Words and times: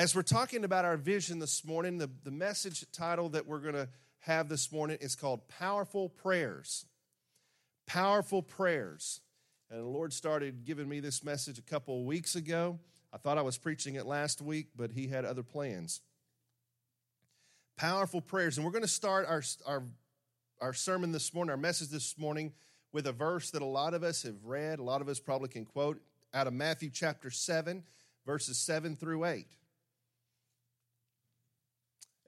As 0.00 0.14
we're 0.14 0.22
talking 0.22 0.64
about 0.64 0.86
our 0.86 0.96
vision 0.96 1.40
this 1.40 1.62
morning, 1.62 1.98
the, 1.98 2.08
the 2.24 2.30
message 2.30 2.86
title 2.90 3.28
that 3.28 3.46
we're 3.46 3.58
going 3.58 3.74
to 3.74 3.86
have 4.20 4.48
this 4.48 4.72
morning 4.72 4.96
is 4.98 5.14
called 5.14 5.46
Powerful 5.46 6.08
Prayers. 6.08 6.86
Powerful 7.86 8.40
Prayers. 8.40 9.20
And 9.70 9.78
the 9.78 9.86
Lord 9.86 10.14
started 10.14 10.64
giving 10.64 10.88
me 10.88 11.00
this 11.00 11.22
message 11.22 11.58
a 11.58 11.62
couple 11.62 12.00
of 12.00 12.06
weeks 12.06 12.34
ago. 12.34 12.78
I 13.12 13.18
thought 13.18 13.36
I 13.36 13.42
was 13.42 13.58
preaching 13.58 13.96
it 13.96 14.06
last 14.06 14.40
week, 14.40 14.68
but 14.74 14.90
He 14.90 15.08
had 15.08 15.26
other 15.26 15.42
plans. 15.42 16.00
Powerful 17.76 18.22
prayers. 18.22 18.56
And 18.56 18.64
we're 18.64 18.72
going 18.72 18.80
to 18.80 18.88
start 18.88 19.26
our, 19.28 19.42
our, 19.66 19.82
our 20.62 20.72
sermon 20.72 21.12
this 21.12 21.34
morning, 21.34 21.50
our 21.50 21.58
message 21.58 21.88
this 21.88 22.16
morning, 22.16 22.54
with 22.90 23.06
a 23.06 23.12
verse 23.12 23.50
that 23.50 23.60
a 23.60 23.66
lot 23.66 23.92
of 23.92 24.02
us 24.02 24.22
have 24.22 24.46
read, 24.46 24.78
a 24.78 24.82
lot 24.82 25.02
of 25.02 25.10
us 25.10 25.20
probably 25.20 25.50
can 25.50 25.66
quote 25.66 26.00
out 26.32 26.46
of 26.46 26.54
Matthew 26.54 26.88
chapter 26.88 27.30
7, 27.30 27.82
verses 28.24 28.56
7 28.56 28.96
through 28.96 29.26
8. 29.26 29.46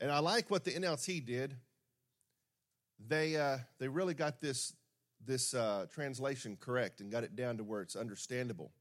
And 0.03 0.11
I 0.11 0.19
like 0.19 0.51
what 0.51 0.65
the 0.65 0.73
NLT 0.73 1.25
did. 1.25 1.55
They, 3.07 3.37
uh, 3.37 3.59
they 3.79 3.87
really 3.87 4.15
got 4.15 4.41
this, 4.41 4.75
this 5.25 5.55
uh, 5.55 5.87
translation 5.95 6.59
correct 6.61 7.01
and 7.01 7.09
got 7.09 7.23
it 7.23 7.37
down 7.37 7.59
to 7.59 7.65
where 7.65 7.83
it's 7.83 7.95
understandable. 7.95 8.73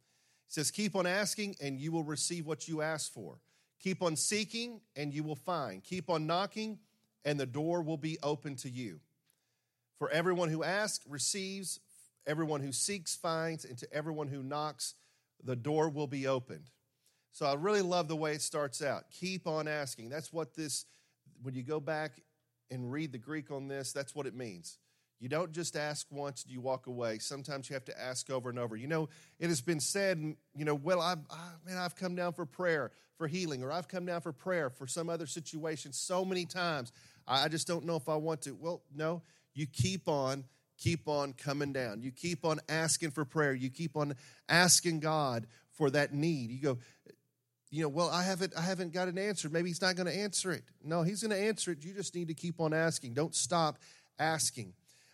It 0.48 0.54
says, 0.54 0.72
Keep 0.72 0.96
on 0.96 1.06
asking, 1.06 1.58
and 1.62 1.80
you 1.80 1.92
will 1.92 2.04
receive 2.04 2.48
what 2.48 2.68
you 2.68 2.82
ask 2.82 3.14
for. 3.14 3.40
Keep 3.80 4.02
on 4.02 4.16
seeking, 4.16 4.82
and 4.96 5.14
you 5.14 5.22
will 5.22 5.36
find. 5.36 5.84
Keep 5.84 6.10
on 6.10 6.26
knocking, 6.26 6.80
and 7.24 7.40
the 7.40 7.46
door 7.46 7.84
will 7.84 7.98
be 7.98 8.18
open 8.24 8.56
to 8.56 8.70
you. 8.70 9.00
For 10.00 10.10
everyone 10.10 10.50
who 10.50 10.64
asks 10.64 11.06
receives, 11.08 11.80
everyone 12.26 12.62
who 12.62 12.72
seeks 12.72 13.16
finds, 13.16 13.64
and 13.64 13.78
to 13.78 13.94
everyone 13.94 14.28
who 14.28 14.42
knocks, 14.42 14.96
the 15.44 15.56
door 15.56 15.88
will 15.88 16.08
be 16.08 16.26
opened. 16.26 16.72
So 17.32 17.46
I 17.46 17.54
really 17.54 17.84
love 17.84 18.08
the 18.08 18.16
way 18.16 18.34
it 18.34 18.42
starts 18.42 18.82
out. 18.82 19.04
Keep 19.12 19.46
on 19.46 19.68
asking. 19.68 20.10
That's 20.10 20.34
what 20.34 20.56
this 20.56 20.86
when 21.42 21.54
you 21.56 21.64
go 21.64 21.80
back 21.80 22.22
and 22.70 22.92
read 22.92 23.12
the 23.12 23.18
Greek 23.18 23.52
on 23.52 23.68
this, 23.68 23.92
that's 23.92 24.16
what 24.16 24.26
it 24.26 24.36
means. 24.36 24.78
You 25.20 25.30
don't 25.30 25.52
just 25.52 25.76
ask 25.76 26.08
once 26.10 26.46
you 26.48 26.62
walk 26.62 26.88
away. 26.88 27.20
Sometimes 27.20 27.70
you 27.70 27.76
have 27.76 27.86
to 27.86 28.02
ask 28.02 28.32
over 28.32 28.50
and 28.50 28.58
over. 28.58 28.76
You 28.76 28.88
know, 28.88 29.08
it 29.40 29.50
has 29.50 29.62
been 29.62 29.80
said, 29.80 30.18
you 30.56 30.66
know, 30.66 30.74
well, 30.74 31.00
I've, 31.00 31.20
I, 31.30 31.50
man, 31.64 31.78
I've 31.78 31.96
come 31.96 32.16
down 32.16 32.34
for 32.34 32.46
prayer 32.48 32.92
for 33.18 33.28
healing, 33.28 33.62
or 33.62 33.72
I've 33.72 33.88
come 33.88 34.08
down 34.08 34.22
for 34.22 34.32
prayer 34.32 34.72
for 34.72 34.88
some 34.88 35.10
other 35.10 35.28
situation 35.28 35.94
so 35.94 36.26
many 36.26 36.48
times. 36.48 36.92
I 37.28 37.50
just 37.50 37.68
don't 37.68 37.86
know 37.86 37.98
if 37.98 38.10
I 38.10 38.16
want 38.16 38.42
to. 38.44 38.56
Well, 38.56 38.82
no, 38.96 39.22
you 39.54 39.68
keep 39.68 40.08
on, 40.08 40.46
keep 40.80 41.08
on 41.08 41.34
coming 41.34 41.72
down. 41.72 42.02
You 42.02 42.10
keep 42.10 42.44
on 42.44 42.60
asking 42.68 43.12
for 43.12 43.24
prayer. 43.24 43.54
You 43.54 43.70
keep 43.70 43.96
on 43.96 44.16
asking 44.50 45.02
God 45.02 45.46
for 45.70 45.92
that 45.92 46.16
need. 46.16 46.50
You 46.50 46.62
go, 46.62 46.78
you 47.72 47.82
know, 47.82 47.90
well, 47.90 48.10
I 48.10 48.24
haven't, 48.24 48.54
I 48.58 48.62
haven't 48.62 48.92
got 48.92 49.08
an 49.08 49.18
answer. 49.18 49.50
Maybe 49.50 49.70
he's 49.70 49.82
not 49.82 49.96
going 49.96 50.08
to 50.08 50.16
answer 50.16 50.52
it. 50.52 50.64
No, 50.84 51.04
he's 51.04 51.24
going 51.24 51.32
to 51.32 51.42
answer 51.42 51.72
it. 51.72 51.84
You 51.86 51.94
just 51.94 52.14
need 52.14 52.28
to 52.28 52.34
keep 52.34 52.60
on 52.60 52.74
asking. 52.74 53.14
Don't 53.14 53.34
stop 53.34 53.80
asking. 54.20 54.74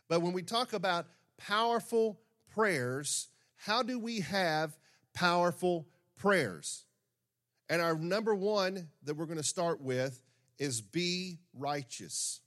But 0.10 0.24
when 0.24 0.34
we 0.34 0.42
talk 0.42 0.74
about 0.74 1.06
powerful 1.38 2.20
prayers, 2.56 3.30
how 3.58 3.84
do 3.84 4.00
we 4.00 4.22
have 4.22 4.76
powerful 5.14 5.88
prayers? 6.18 6.86
And 7.70 7.80
our 7.80 7.96
number 7.96 8.34
one 8.34 8.88
that 9.04 9.16
we're 9.16 9.26
going 9.26 9.38
to 9.38 9.44
start 9.44 9.80
with 9.80 10.20
is 10.58 10.82
be 10.82 11.38
righteous. 11.54 12.42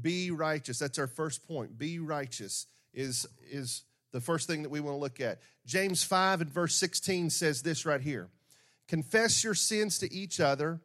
Be 0.00 0.30
righteous. 0.30 0.78
That's 0.78 0.98
our 0.98 1.06
first 1.06 1.46
point. 1.46 1.76
Be 1.76 1.98
righteous 1.98 2.66
is, 2.94 3.26
is 3.50 3.82
the 4.12 4.22
first 4.22 4.46
thing 4.46 4.62
that 4.62 4.70
we 4.70 4.80
want 4.80 4.94
to 4.94 5.00
look 5.00 5.20
at. 5.20 5.40
James 5.66 6.02
5 6.02 6.40
and 6.40 6.50
verse 6.50 6.74
16 6.76 7.28
says 7.28 7.60
this 7.60 7.84
right 7.84 8.00
here 8.00 8.30
Confess 8.88 9.44
your 9.44 9.54
sins 9.54 9.98
to 9.98 10.12
each 10.12 10.40
other 10.40 10.80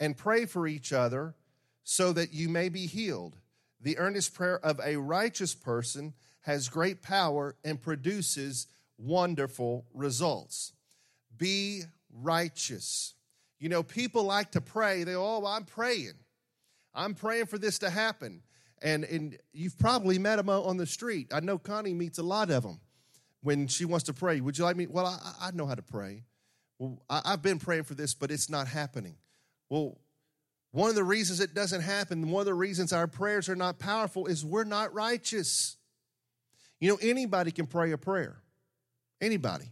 and 0.00 0.16
pray 0.16 0.46
for 0.46 0.66
each 0.66 0.92
other 0.92 1.34
so 1.84 2.12
that 2.12 2.32
you 2.32 2.48
may 2.48 2.68
be 2.68 2.86
healed. 2.86 3.36
The 3.80 3.98
earnest 3.98 4.34
prayer 4.34 4.58
of 4.64 4.80
a 4.82 4.96
righteous 4.96 5.54
person 5.54 6.14
has 6.40 6.68
great 6.68 7.02
power 7.02 7.54
and 7.64 7.80
produces 7.80 8.66
wonderful 8.96 9.86
results. 9.92 10.72
Be 11.36 11.82
righteous. 12.10 13.14
You 13.58 13.68
know, 13.68 13.82
people 13.82 14.24
like 14.24 14.52
to 14.52 14.60
pray. 14.60 15.04
They, 15.04 15.14
oh, 15.14 15.44
I'm 15.46 15.64
praying. 15.64 16.14
I'm 16.94 17.14
praying 17.14 17.46
for 17.46 17.58
this 17.58 17.78
to 17.80 17.90
happen. 17.90 18.42
And, 18.80 19.04
and 19.04 19.38
you've 19.52 19.78
probably 19.78 20.18
met 20.18 20.36
them 20.36 20.48
on 20.48 20.76
the 20.76 20.86
street. 20.86 21.32
I 21.32 21.40
know 21.40 21.58
Connie 21.58 21.94
meets 21.94 22.18
a 22.18 22.22
lot 22.22 22.50
of 22.50 22.62
them 22.64 22.80
when 23.42 23.68
she 23.68 23.84
wants 23.84 24.04
to 24.06 24.12
pray. 24.12 24.40
Would 24.40 24.58
you 24.58 24.64
like 24.64 24.76
me? 24.76 24.86
Well, 24.86 25.06
I, 25.06 25.48
I 25.48 25.50
know 25.52 25.66
how 25.66 25.74
to 25.74 25.82
pray. 25.82 26.24
Well, 26.82 27.00
I, 27.08 27.20
I've 27.24 27.42
been 27.42 27.60
praying 27.60 27.84
for 27.84 27.94
this, 27.94 28.12
but 28.12 28.32
it's 28.32 28.50
not 28.50 28.66
happening. 28.66 29.14
Well, 29.70 30.00
one 30.72 30.88
of 30.88 30.96
the 30.96 31.04
reasons 31.04 31.38
it 31.38 31.54
doesn't 31.54 31.82
happen, 31.82 32.28
one 32.28 32.40
of 32.40 32.46
the 32.46 32.54
reasons 32.54 32.92
our 32.92 33.06
prayers 33.06 33.48
are 33.48 33.54
not 33.54 33.78
powerful 33.78 34.26
is 34.26 34.44
we're 34.44 34.64
not 34.64 34.92
righteous. 34.92 35.76
You 36.80 36.88
know, 36.90 36.98
anybody 37.00 37.52
can 37.52 37.68
pray 37.68 37.92
a 37.92 37.98
prayer. 37.98 38.42
Anybody. 39.20 39.70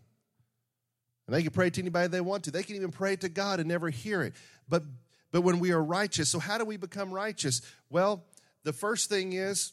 And 1.26 1.34
they 1.34 1.43
can 1.43 1.50
pray 1.50 1.69
to 1.71 1.81
anybody 1.81 2.06
they 2.06 2.21
want 2.21 2.44
to. 2.44 2.53
They 2.53 2.62
can 2.62 2.76
even 2.76 2.93
pray 2.93 3.16
to 3.16 3.28
God 3.28 3.59
and 3.59 3.69
never 3.69 3.91
hear 3.91 4.22
it. 4.22 4.34
But 4.69 4.84
but 5.32 5.41
when 5.41 5.59
we 5.59 5.72
are 5.72 5.82
righteous, 5.82 6.28
so 6.28 6.38
how 6.38 6.59
do 6.59 6.65
we 6.65 6.77
become 6.77 7.12
righteous? 7.12 7.60
Well, 7.88 8.25
the 8.62 8.72
first 8.72 9.09
thing 9.09 9.32
is 9.32 9.72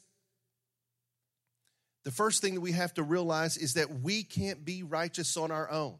the 2.03 2.11
first 2.11 2.41
thing 2.41 2.55
that 2.55 2.61
we 2.61 2.71
have 2.71 2.95
to 2.95 3.03
realize 3.03 3.57
is 3.57 3.75
that 3.75 4.01
we 4.01 4.23
can't 4.23 4.65
be 4.65 4.81
righteous 4.81 5.37
on 5.37 5.51
our 5.51 5.69
own. 5.69 5.99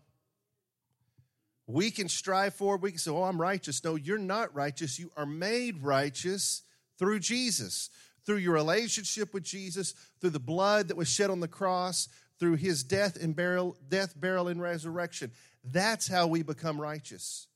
We 1.68 1.92
can 1.92 2.08
strive 2.08 2.56
for, 2.56 2.78
we 2.78 2.92
can 2.92 3.00
say, 3.00 3.12
Oh, 3.12 3.24
I'm 3.24 3.42
righteous. 3.42 3.84
No, 3.84 3.96
you're 3.96 4.18
not 4.18 4.56
righteous. 4.56 4.98
You 4.98 5.12
are 5.18 5.26
made 5.26 5.84
righteous 5.84 6.64
through 6.98 7.20
Jesus, 7.20 7.90
through 8.26 8.38
your 8.38 8.54
relationship 8.54 9.34
with 9.34 9.44
Jesus, 9.44 9.94
through 10.20 10.32
the 10.32 10.40
blood 10.40 10.88
that 10.88 10.98
was 10.98 11.10
shed 11.10 11.30
on 11.30 11.42
the 11.42 11.48
cross, 11.48 12.08
through 12.40 12.56
his 12.56 12.84
death 12.84 13.22
and 13.22 13.36
burial, 13.36 13.76
death, 13.90 14.20
burial, 14.20 14.48
and 14.48 14.62
resurrection. 14.62 15.32
That's 15.64 16.08
how 16.08 16.28
we 16.28 16.42
become 16.42 16.80
righteous. 16.80 17.48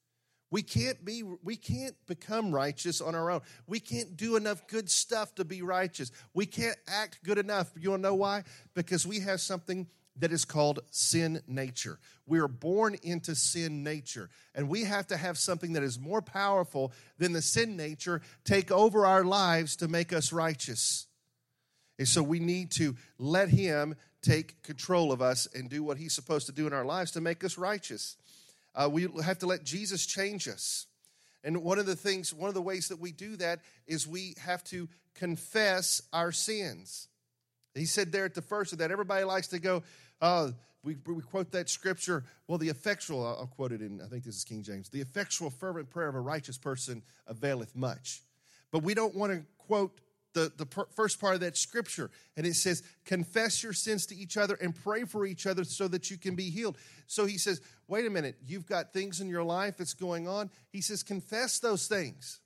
We 0.49 0.61
can't 0.61 1.03
be 1.05 1.23
we 1.43 1.55
can't 1.55 1.95
become 2.07 2.53
righteous 2.53 2.99
on 2.99 3.15
our 3.15 3.31
own. 3.31 3.39
We 3.67 3.79
can't 3.79 4.17
do 4.17 4.35
enough 4.35 4.67
good 4.67 4.89
stuff 4.89 5.33
to 5.35 5.45
be 5.45 5.61
righteous. 5.61 6.11
We 6.33 6.45
can't 6.45 6.77
act 6.87 7.23
good 7.23 7.37
enough. 7.37 7.71
You 7.79 7.91
want 7.91 8.03
to 8.03 8.09
know 8.09 8.15
why? 8.15 8.43
Because 8.73 9.07
we 9.07 9.21
have 9.21 9.39
something 9.39 9.87
that 10.17 10.31
is 10.31 10.45
called 10.45 10.79
sin 10.91 11.41
nature. 11.47 11.99
We 12.25 12.39
are 12.39 12.47
born 12.47 12.95
into 13.03 13.35
sin 13.35 13.83
nature, 13.83 14.29
and 14.53 14.69
we 14.69 14.83
have 14.83 15.07
to 15.07 15.17
have 15.17 15.37
something 15.37 15.73
that 15.73 15.83
is 15.83 15.99
more 15.99 16.21
powerful 16.21 16.91
than 17.17 17.33
the 17.33 17.41
sin 17.41 17.75
nature 17.75 18.21
take 18.43 18.71
over 18.71 19.05
our 19.05 19.23
lives 19.23 19.75
to 19.77 19.87
make 19.87 20.13
us 20.13 20.31
righteous. 20.31 21.07
And 21.97 22.07
so 22.07 22.23
we 22.23 22.39
need 22.39 22.71
to 22.71 22.95
let 23.17 23.49
Him 23.49 23.95
take 24.21 24.61
control 24.63 25.11
of 25.11 25.21
us 25.21 25.47
and 25.53 25.69
do 25.69 25.83
what 25.83 25.97
He's 25.97 26.13
supposed 26.13 26.47
to 26.47 26.51
do 26.51 26.67
in 26.67 26.73
our 26.73 26.85
lives 26.85 27.11
to 27.11 27.21
make 27.21 27.43
us 27.43 27.57
righteous. 27.57 28.17
Uh, 28.73 28.89
we 28.91 29.07
have 29.23 29.39
to 29.39 29.45
let 29.45 29.63
Jesus 29.63 30.05
change 30.05 30.47
us. 30.47 30.87
And 31.43 31.63
one 31.63 31.79
of 31.79 31.85
the 31.85 31.95
things, 31.95 32.33
one 32.33 32.49
of 32.49 32.53
the 32.53 32.61
ways 32.61 32.89
that 32.89 32.99
we 32.99 33.11
do 33.11 33.35
that 33.37 33.61
is 33.87 34.07
we 34.07 34.35
have 34.39 34.63
to 34.65 34.87
confess 35.15 36.01
our 36.13 36.31
sins. 36.31 37.07
He 37.75 37.85
said 37.85 38.11
there 38.11 38.25
at 38.25 38.33
the 38.33 38.41
first 38.41 38.73
of 38.73 38.79
that, 38.79 38.91
everybody 38.91 39.23
likes 39.23 39.47
to 39.49 39.59
go, 39.59 39.83
uh, 40.21 40.49
we, 40.83 40.97
we 41.05 41.21
quote 41.21 41.51
that 41.51 41.69
scripture. 41.69 42.23
Well, 42.47 42.57
the 42.57 42.69
effectual, 42.69 43.25
I'll 43.25 43.47
quote 43.47 43.71
it 43.71 43.81
in, 43.81 44.01
I 44.01 44.07
think 44.07 44.23
this 44.23 44.35
is 44.35 44.43
King 44.43 44.63
James, 44.63 44.89
the 44.89 45.01
effectual, 45.01 45.49
fervent 45.49 45.89
prayer 45.89 46.09
of 46.09 46.15
a 46.15 46.19
righteous 46.19 46.57
person 46.57 47.03
availeth 47.27 47.75
much. 47.75 48.21
But 48.71 48.83
we 48.83 48.93
don't 48.93 49.15
want 49.15 49.31
to 49.33 49.45
quote 49.57 50.01
the, 50.33 50.51
the 50.57 50.65
per, 50.65 50.85
first 50.95 51.19
part 51.19 51.35
of 51.35 51.41
that 51.41 51.57
scripture. 51.57 52.09
And 52.37 52.45
it 52.45 52.55
says, 52.55 52.83
confess 53.05 53.63
your 53.63 53.73
sins 53.73 54.05
to 54.07 54.15
each 54.15 54.37
other 54.37 54.55
and 54.55 54.73
pray 54.73 55.03
for 55.03 55.25
each 55.25 55.45
other 55.45 55.63
so 55.63 55.87
that 55.89 56.09
you 56.09 56.17
can 56.17 56.35
be 56.35 56.49
healed. 56.49 56.77
So 57.07 57.25
he 57.25 57.37
says, 57.37 57.61
wait 57.87 58.05
a 58.05 58.09
minute, 58.09 58.37
you've 58.45 58.65
got 58.65 58.93
things 58.93 59.21
in 59.21 59.27
your 59.27 59.43
life 59.43 59.77
that's 59.77 59.93
going 59.93 60.27
on. 60.27 60.49
He 60.71 60.81
says, 60.81 61.03
confess 61.03 61.59
those 61.59 61.87
things. 61.87 62.39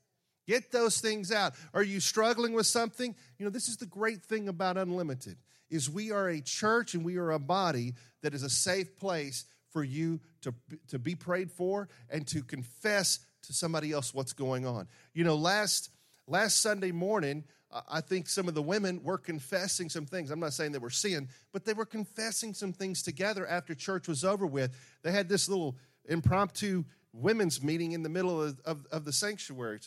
Get 0.47 0.71
those 0.71 0.99
things 0.99 1.31
out. 1.31 1.53
Are 1.73 1.83
you 1.83 1.99
struggling 1.99 2.53
with 2.53 2.67
something? 2.67 3.15
You 3.37 3.45
know, 3.45 3.49
this 3.49 3.67
is 3.67 3.77
the 3.77 3.85
great 3.85 4.23
thing 4.23 4.47
about 4.47 4.77
Unlimited 4.77 5.37
is 5.69 5.89
we 5.89 6.11
are 6.11 6.29
a 6.29 6.41
church 6.41 6.93
and 6.93 7.03
we 7.03 7.17
are 7.17 7.31
a 7.31 7.39
body 7.39 7.95
that 8.21 8.33
is 8.33 8.43
a 8.43 8.49
safe 8.49 8.95
place 8.95 9.45
for 9.71 9.83
you 9.83 10.19
to, 10.41 10.53
to 10.87 10.99
be 10.99 11.15
prayed 11.15 11.51
for 11.51 11.89
and 12.09 12.25
to 12.27 12.43
confess 12.43 13.19
to 13.43 13.53
somebody 13.53 13.91
else 13.91 14.13
what's 14.13 14.33
going 14.33 14.65
on. 14.65 14.87
You 15.13 15.23
know, 15.23 15.35
last 15.35 15.89
last 16.27 16.61
Sunday 16.61 16.91
morning, 16.91 17.43
I 17.89 18.01
think 18.01 18.29
some 18.29 18.47
of 18.47 18.53
the 18.53 18.61
women 18.61 19.03
were 19.03 19.17
confessing 19.17 19.89
some 19.89 20.05
things. 20.05 20.31
I'm 20.31 20.39
not 20.39 20.53
saying 20.53 20.71
they 20.71 20.77
were 20.77 20.89
sin, 20.89 21.27
but 21.51 21.65
they 21.65 21.73
were 21.73 21.85
confessing 21.85 22.53
some 22.53 22.71
things 22.71 23.03
together 23.03 23.45
after 23.45 23.75
church 23.75 24.07
was 24.07 24.23
over 24.23 24.45
with. 24.45 24.75
They 25.03 25.11
had 25.11 25.27
this 25.27 25.49
little 25.49 25.75
impromptu 26.07 26.85
women's 27.11 27.61
meeting 27.63 27.91
in 27.91 28.03
the 28.03 28.09
middle 28.09 28.41
of, 28.41 28.59
of, 28.65 28.85
of 28.91 29.05
the 29.05 29.13
sanctuary. 29.13 29.79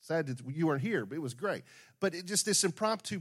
Sad 0.00 0.26
that 0.26 0.40
you 0.54 0.66
weren't 0.66 0.82
here, 0.82 1.04
but 1.04 1.16
it 1.16 1.22
was 1.22 1.34
great. 1.34 1.62
But 2.00 2.14
it 2.14 2.26
just 2.26 2.46
this 2.46 2.64
impromptu 2.64 3.20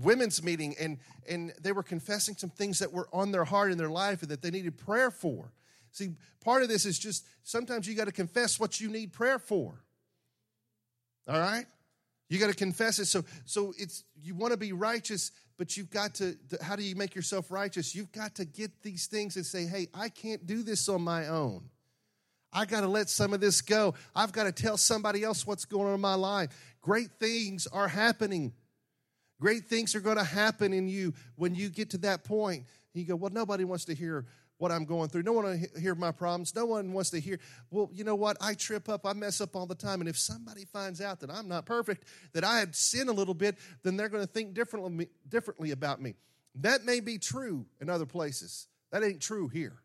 women's 0.00 0.42
meeting 0.42 0.74
and 0.80 0.98
and 1.28 1.52
they 1.60 1.72
were 1.72 1.82
confessing 1.82 2.36
some 2.36 2.50
things 2.50 2.78
that 2.78 2.92
were 2.92 3.08
on 3.12 3.32
their 3.32 3.44
heart 3.44 3.72
in 3.72 3.78
their 3.78 3.90
life 3.90 4.22
and 4.22 4.30
that 4.30 4.40
they 4.40 4.50
needed 4.50 4.78
prayer 4.78 5.10
for 5.10 5.52
See, 5.92 6.10
part 6.40 6.62
of 6.62 6.68
this 6.68 6.86
is 6.86 6.98
just 6.98 7.26
sometimes 7.42 7.88
you 7.88 7.94
got 7.94 8.06
to 8.06 8.12
confess 8.12 8.60
what 8.60 8.80
you 8.80 8.88
need 8.88 9.12
prayer 9.12 9.38
for. 9.38 9.82
All 11.28 11.38
right? 11.38 11.66
You 12.28 12.38
got 12.38 12.48
to 12.48 12.54
confess 12.54 12.98
it. 12.98 13.06
So, 13.06 13.24
so 13.44 13.74
it's 13.76 14.04
you 14.22 14.34
want 14.34 14.52
to 14.52 14.56
be 14.56 14.72
righteous, 14.72 15.32
but 15.58 15.76
you've 15.76 15.90
got 15.90 16.14
to. 16.16 16.36
How 16.62 16.76
do 16.76 16.82
you 16.82 16.94
make 16.94 17.14
yourself 17.14 17.50
righteous? 17.50 17.94
You've 17.94 18.12
got 18.12 18.36
to 18.36 18.44
get 18.44 18.82
these 18.82 19.06
things 19.06 19.34
and 19.36 19.44
say, 19.44 19.66
"Hey, 19.66 19.88
I 19.92 20.10
can't 20.10 20.46
do 20.46 20.62
this 20.62 20.88
on 20.88 21.02
my 21.02 21.26
own. 21.26 21.68
I 22.52 22.64
got 22.64 22.80
to 22.80 22.88
let 22.88 23.08
some 23.08 23.32
of 23.32 23.40
this 23.40 23.60
go. 23.60 23.94
I've 24.14 24.32
got 24.32 24.44
to 24.44 24.52
tell 24.52 24.76
somebody 24.76 25.22
else 25.22 25.46
what's 25.46 25.64
going 25.64 25.88
on 25.88 25.94
in 25.94 26.00
my 26.00 26.14
life. 26.14 26.50
Great 26.80 27.10
things 27.18 27.66
are 27.66 27.88
happening. 27.88 28.52
Great 29.40 29.66
things 29.66 29.94
are 29.94 30.00
going 30.00 30.16
to 30.16 30.24
happen 30.24 30.72
in 30.72 30.88
you 30.88 31.14
when 31.36 31.54
you 31.54 31.68
get 31.68 31.90
to 31.90 31.98
that 31.98 32.24
point. 32.24 32.64
You 32.92 33.04
go, 33.04 33.16
well, 33.16 33.30
nobody 33.32 33.64
wants 33.64 33.84
to 33.86 33.94
hear 33.94 34.26
what 34.58 34.70
I'm 34.70 34.84
going 34.84 35.08
through. 35.08 35.22
No 35.22 35.32
one 35.32 35.44
wants 35.44 35.72
to 35.72 35.80
hear 35.80 35.94
my 35.94 36.12
problems. 36.12 36.54
No 36.54 36.66
one 36.66 36.92
wants 36.92 37.10
to 37.10 37.20
hear, 37.20 37.38
well, 37.70 37.88
you 37.92 38.04
know 38.04 38.14
what? 38.14 38.36
I 38.42 38.52
trip 38.52 38.90
up, 38.90 39.06
I 39.06 39.14
mess 39.14 39.40
up 39.40 39.56
all 39.56 39.64
the 39.64 39.74
time. 39.74 40.00
And 40.00 40.08
if 40.08 40.18
somebody 40.18 40.66
finds 40.66 41.00
out 41.00 41.20
that 41.20 41.30
I'm 41.30 41.48
not 41.48 41.64
perfect, 41.64 42.04
that 42.34 42.44
I 42.44 42.58
had 42.58 42.76
sinned 42.76 43.08
a 43.08 43.12
little 43.12 43.32
bit, 43.32 43.56
then 43.82 43.96
they're 43.96 44.10
going 44.10 44.26
to 44.26 44.30
think 44.30 44.52
differently, 44.52 45.08
differently 45.26 45.70
about 45.70 46.02
me. 46.02 46.14
That 46.56 46.84
may 46.84 47.00
be 47.00 47.16
true 47.16 47.64
in 47.80 47.88
other 47.88 48.06
places. 48.06 48.66
That 48.92 49.02
ain't 49.02 49.22
true 49.22 49.48
here. 49.48 49.80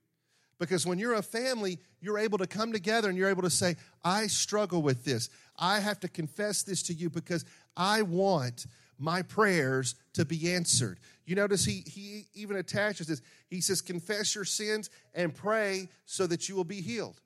Because 0.59 0.85
when 0.85 0.99
you're 0.99 1.15
a 1.15 1.21
family, 1.21 1.79
you're 1.99 2.17
able 2.17 2.37
to 2.37 2.47
come 2.47 2.71
together 2.71 3.09
and 3.09 3.17
you're 3.17 3.29
able 3.29 3.41
to 3.41 3.49
say, 3.49 3.75
I 4.03 4.27
struggle 4.27 4.81
with 4.81 5.03
this. 5.03 5.29
I 5.57 5.79
have 5.79 5.99
to 6.01 6.07
confess 6.07 6.63
this 6.63 6.81
to 6.83 6.93
you 6.93 7.09
because 7.09 7.43
I 7.75 8.03
want 8.03 8.65
my 8.97 9.21
prayers 9.21 9.95
to 10.13 10.23
be 10.23 10.53
answered. 10.53 10.99
You 11.25 11.35
notice 11.35 11.65
he, 11.65 11.83
he 11.85 12.27
even 12.33 12.55
attaches 12.55 13.07
this. 13.07 13.21
He 13.49 13.59
says, 13.59 13.81
Confess 13.81 14.35
your 14.35 14.45
sins 14.45 14.89
and 15.13 15.35
pray 15.35 15.89
so 16.05 16.27
that 16.27 16.47
you 16.47 16.55
will 16.55 16.63
be 16.63 16.81
healed. 16.81 17.19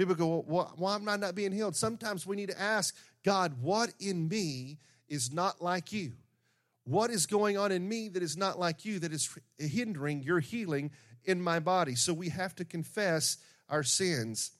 People 0.00 0.14
go, 0.14 0.44
well, 0.48 0.72
why 0.76 0.94
am 0.94 1.08
I 1.10 1.16
not 1.16 1.34
being 1.34 1.52
healed? 1.52 1.76
Sometimes 1.76 2.26
we 2.26 2.34
need 2.34 2.48
to 2.48 2.58
ask 2.58 2.96
God, 3.22 3.60
what 3.60 3.92
in 4.00 4.28
me 4.28 4.78
is 5.10 5.30
not 5.30 5.60
like 5.60 5.92
you? 5.92 6.12
What 6.84 7.10
is 7.10 7.26
going 7.26 7.58
on 7.58 7.70
in 7.70 7.86
me 7.86 8.08
that 8.08 8.22
is 8.22 8.34
not 8.34 8.58
like 8.58 8.86
you, 8.86 8.98
that 9.00 9.12
is 9.12 9.28
hindering 9.58 10.22
your 10.22 10.40
healing 10.40 10.90
in 11.24 11.40
my 11.40 11.60
body? 11.60 11.94
So 11.94 12.12
we 12.12 12.28
have 12.30 12.54
to 12.56 12.64
confess 12.64 13.38
our 13.68 13.82
sins 13.82 14.52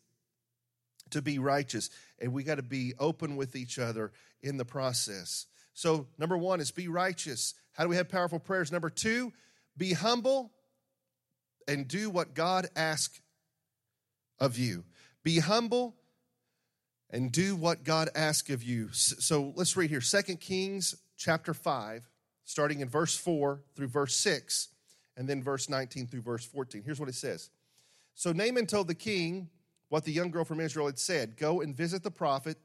to 1.10 1.20
be 1.20 1.38
righteous, 1.38 1.90
and 2.20 2.32
we 2.32 2.44
got 2.44 2.56
to 2.56 2.62
be 2.62 2.94
open 2.98 3.36
with 3.36 3.56
each 3.56 3.78
other 3.78 4.12
in 4.42 4.56
the 4.56 4.64
process. 4.64 5.46
So, 5.74 6.06
number 6.18 6.36
one 6.36 6.60
is 6.60 6.70
be 6.70 6.88
righteous. 6.88 7.54
How 7.72 7.84
do 7.84 7.90
we 7.90 7.96
have 7.96 8.08
powerful 8.08 8.38
prayers? 8.38 8.70
Number 8.70 8.90
two, 8.90 9.32
be 9.76 9.92
humble 9.92 10.52
and 11.66 11.88
do 11.88 12.10
what 12.10 12.34
God 12.34 12.68
asks 12.76 13.20
of 14.38 14.58
you. 14.58 14.84
Be 15.22 15.38
humble 15.38 15.96
and 17.10 17.30
do 17.30 17.56
what 17.56 17.84
God 17.84 18.08
asks 18.14 18.50
of 18.50 18.62
you. 18.62 18.88
So 18.92 19.52
let's 19.56 19.76
read 19.76 19.90
here 19.90 20.00
Second 20.00 20.40
Kings 20.40 20.96
chapter 21.16 21.54
5, 21.54 22.08
starting 22.44 22.80
in 22.80 22.88
verse 22.88 23.16
4 23.16 23.62
through 23.74 23.88
verse 23.88 24.16
6, 24.16 24.68
and 25.20 25.28
then 25.28 25.40
verse 25.40 25.68
19 25.68 26.08
through 26.08 26.22
verse 26.22 26.44
14. 26.44 26.82
Here's 26.82 26.98
what 26.98 27.08
it 27.08 27.14
says 27.14 27.50
So 28.16 28.32
Naaman 28.32 28.66
told 28.66 28.88
the 28.88 28.94
king 28.96 29.50
what 29.88 30.04
the 30.04 30.12
young 30.12 30.32
girl 30.32 30.44
from 30.44 30.58
Israel 30.58 30.86
had 30.86 30.98
said 30.98 31.36
Go 31.36 31.60
and 31.60 31.76
visit 31.76 32.02
the 32.02 32.10
prophet 32.10 32.58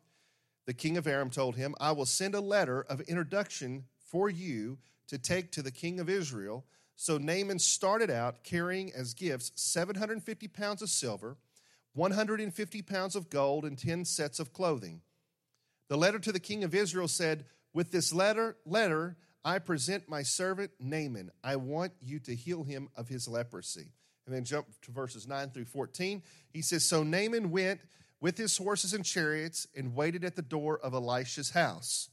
the 0.66 0.74
king 0.74 0.98
of 0.98 1.08
Aram 1.08 1.30
told 1.30 1.56
him, 1.56 1.76
I 1.80 1.92
will 1.92 2.06
send 2.06 2.34
a 2.34 2.42
letter 2.42 2.82
of 2.82 3.02
introduction 3.02 3.86
for 4.10 4.30
you 4.30 4.80
to 5.08 5.18
take 5.18 5.52
to 5.52 5.62
the 5.62 5.72
king 5.72 6.00
of 6.00 6.10
Israel. 6.10 6.66
So 6.96 7.18
Naaman 7.18 7.60
started 7.60 8.10
out 8.10 8.44
carrying 8.44 8.92
as 8.94 9.14
gifts 9.14 9.52
750 9.56 10.48
pounds 10.48 10.82
of 10.82 10.90
silver, 10.90 11.38
150 11.94 12.82
pounds 12.82 13.16
of 13.16 13.30
gold, 13.30 13.66
and 13.66 13.78
10 13.78 14.06
sets 14.06 14.40
of 14.40 14.54
clothing. 14.54 15.02
The 15.88 15.98
letter 15.98 16.20
to 16.20 16.32
the 16.32 16.40
king 16.40 16.64
of 16.64 16.74
Israel 16.74 17.08
said, 17.08 17.46
With 17.74 17.92
this 17.92 18.12
letter, 18.12 18.58
letter, 18.66 19.18
I 19.46 19.60
present 19.60 20.10
my 20.10 20.24
servant 20.24 20.72
Naaman. 20.80 21.30
I 21.44 21.56
want 21.58 21.94
you 22.02 22.18
to 22.22 22.36
heal 22.36 22.64
him 22.64 22.90
of 22.98 23.08
his 23.08 23.28
leprosy. 23.28 23.92
And 24.26 24.36
then 24.36 24.44
jump 24.44 24.66
to 24.82 24.92
verses 24.92 25.28
9 25.28 25.52
through 25.52 25.66
14. 25.66 26.24
He 26.52 26.64
says, 26.64 26.84
So 26.84 27.04
Naaman 27.04 27.52
went 27.52 27.82
with 28.20 28.40
his 28.40 28.58
horses 28.58 28.94
and 28.94 29.06
chariots 29.06 29.68
and 29.76 29.94
waited 29.94 30.26
at 30.26 30.36
the 30.36 30.42
door 30.42 30.80
of 30.80 30.96
Elisha's 30.96 31.52
house. 31.52 32.10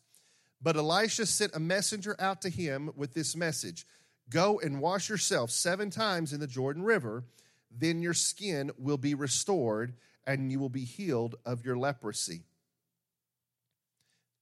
But 0.61 0.76
Elisha 0.76 1.25
sent 1.25 1.56
a 1.56 1.61
messenger 1.61 2.14
out 2.19 2.43
to 2.43 2.50
him 2.50 2.90
with 2.94 3.14
this 3.14 3.34
message 3.34 3.87
Go 4.29 4.61
and 4.61 4.81
wash 4.81 5.08
yourself 5.08 5.50
seven 5.50 5.90
times 5.90 6.32
in 6.32 6.40
the 6.40 6.46
Jordan 6.46 6.82
River, 6.84 7.25
then 7.70 8.00
your 8.00 8.14
skin 8.14 8.70
will 8.79 8.96
be 8.96 9.14
restored 9.14 9.94
and 10.26 10.52
you 10.52 10.61
will 10.61 10.69
be 10.69 10.84
healed 10.84 11.34
of 11.44 11.64
your 11.64 11.76
leprosy. 11.76 12.43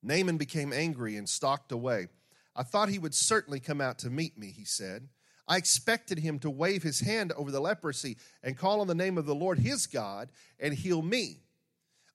Naaman 0.02 0.36
became 0.36 0.72
angry 0.72 1.16
and 1.16 1.28
stalked 1.28 1.72
away. 1.72 2.08
I 2.54 2.62
thought 2.62 2.88
he 2.88 2.98
would 2.98 3.14
certainly 3.14 3.60
come 3.60 3.80
out 3.80 3.98
to 4.00 4.10
meet 4.10 4.36
me, 4.36 4.48
he 4.48 4.64
said. 4.64 5.08
I 5.46 5.56
expected 5.56 6.18
him 6.18 6.38
to 6.40 6.50
wave 6.50 6.82
his 6.82 7.00
hand 7.00 7.32
over 7.32 7.50
the 7.50 7.60
leprosy 7.60 8.16
and 8.42 8.56
call 8.56 8.80
on 8.80 8.86
the 8.86 8.94
name 8.94 9.18
of 9.18 9.26
the 9.26 9.34
Lord 9.34 9.58
his 9.58 9.86
God 9.86 10.30
and 10.58 10.72
heal 10.72 11.02
me. 11.02 11.38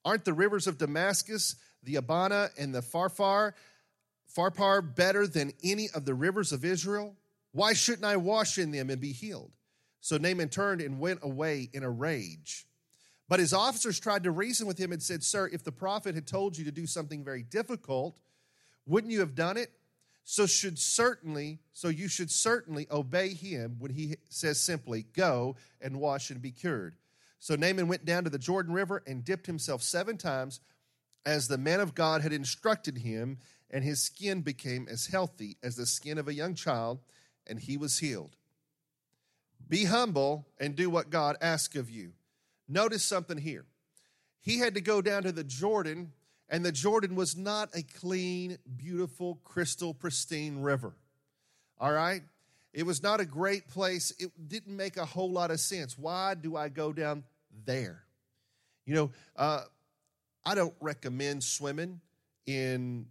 Aren't 0.06 0.24
the 0.24 0.34
rivers 0.34 0.68
of 0.68 0.78
Damascus, 0.78 1.56
the 1.84 1.98
Abana, 1.98 2.50
and 2.58 2.74
the 2.74 2.82
Pharpar, 2.82 3.54
Pharpar 4.36 4.82
better 4.82 5.28
than 5.28 5.52
any 5.64 5.90
of 5.94 6.06
the 6.06 6.14
rivers 6.14 6.52
of 6.52 6.64
Israel? 6.64 7.16
Why 7.52 7.74
shouldn't 7.74 8.06
I 8.06 8.18
wash 8.18 8.58
in 8.58 8.72
them 8.72 8.90
and 8.90 9.02
be 9.02 9.12
healed? 9.12 9.52
So 10.02 10.18
Naaman 10.18 10.50
turned 10.50 10.82
and 10.82 11.00
went 11.00 11.20
away 11.24 11.70
in 11.74 11.84
a 11.84 11.90
rage. 11.90 12.66
But 13.28 13.40
his 13.40 13.54
officers 13.54 14.00
tried 14.00 14.24
to 14.24 14.32
reason 14.32 14.68
with 14.68 14.78
him 14.78 14.92
and 14.92 15.02
said, 15.02 15.24
Sir, 15.24 15.50
if 15.52 15.64
the 15.64 15.72
prophet 15.72 16.16
had 16.16 16.28
told 16.28 16.58
you 16.58 16.66
to 16.66 16.72
do 16.72 16.86
something 16.86 17.24
very 17.24 17.42
difficult, 17.42 18.16
wouldn't 18.86 19.12
you 19.12 19.22
have 19.22 19.36
done 19.36 19.58
it? 19.58 19.72
So 20.27 20.48
should 20.48 20.80
certainly, 20.80 21.60
so 21.72 21.88
you 21.88 22.07
should 22.07 22.31
certainly 22.31 22.88
obey 22.92 23.30
him 23.30 23.75
when 23.77 23.92
he 23.92 24.16
says 24.27 24.60
simply, 24.60 25.06
Go 25.13 25.56
and 25.80 26.00
wash 26.00 26.31
and 26.31 26.42
be 26.42 26.51
cured. 26.51 26.95
So 27.38 27.56
Naaman 27.56 27.88
went 27.88 28.06
down 28.06 28.24
to 28.24 28.31
the 28.31 28.39
Jordan 28.39 28.74
River 28.74 29.04
and 29.06 29.24
dipped 29.24 29.45
himself 29.45 29.83
seven 29.83 30.18
times 30.18 30.62
as 31.27 31.48
the 31.48 31.60
man 31.60 31.80
of 31.80 31.94
God 31.94 32.22
had 32.22 32.33
instructed 32.33 32.98
him, 32.98 33.38
and 33.69 33.83
his 33.83 34.01
skin 34.01 34.42
became 34.42 34.88
as 34.89 35.07
healthy 35.07 35.57
as 35.62 35.75
the 35.75 35.86
skin 35.86 36.18
of 36.18 36.27
a 36.27 36.33
young 36.33 36.56
child, 36.56 37.00
and 37.45 37.60
he 37.60 37.77
was 37.77 38.00
healed. 38.00 38.36
Be 39.68 39.86
humble 39.86 40.48
and 40.60 40.75
do 40.75 40.89
what 40.89 41.12
God 41.12 41.38
asks 41.39 41.75
of 41.75 41.89
you. 41.89 42.13
Notice 42.68 43.04
something 43.04 43.38
here. 43.38 43.66
He 44.42 44.57
had 44.57 44.74
to 44.74 44.81
go 44.81 45.04
down 45.04 45.22
to 45.24 45.31
the 45.31 45.44
Jordan, 45.44 46.13
and 46.50 46.64
the 46.64 46.72
Jordan 46.72 47.16
was 47.16 47.36
not 47.36 47.70
a 47.75 47.82
clean, 47.82 48.58
beautiful, 48.78 49.40
crystal, 49.44 49.94
pristine 49.94 50.62
river. 50.62 50.94
All 51.80 51.92
right? 51.92 52.22
It 52.74 52.86
was 52.86 53.02
not 53.02 53.20
a 53.20 53.25
great 53.25 53.68
place. 53.70 54.12
It 54.20 54.32
didn't 54.48 54.75
make 54.75 54.98
a 54.98 55.06
whole 55.06 55.32
lot 55.32 55.50
of 55.50 55.60
sense. 55.60 55.98
Why 55.98 56.36
do 56.36 56.56
I 56.56 56.70
go 56.70 56.92
down 56.92 57.24
there? 57.66 58.04
You 58.86 58.96
know, 58.96 59.12
uh, 59.36 59.62
I 60.46 60.56
don't 60.56 60.75
recommend 60.80 61.44
swimming 61.44 62.02
in 62.46 63.08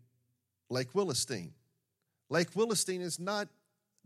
Lake 0.70 0.92
Willastein. 0.92 1.50
Lake 2.28 2.52
Willastein 2.52 3.00
is 3.00 3.18
not 3.18 3.48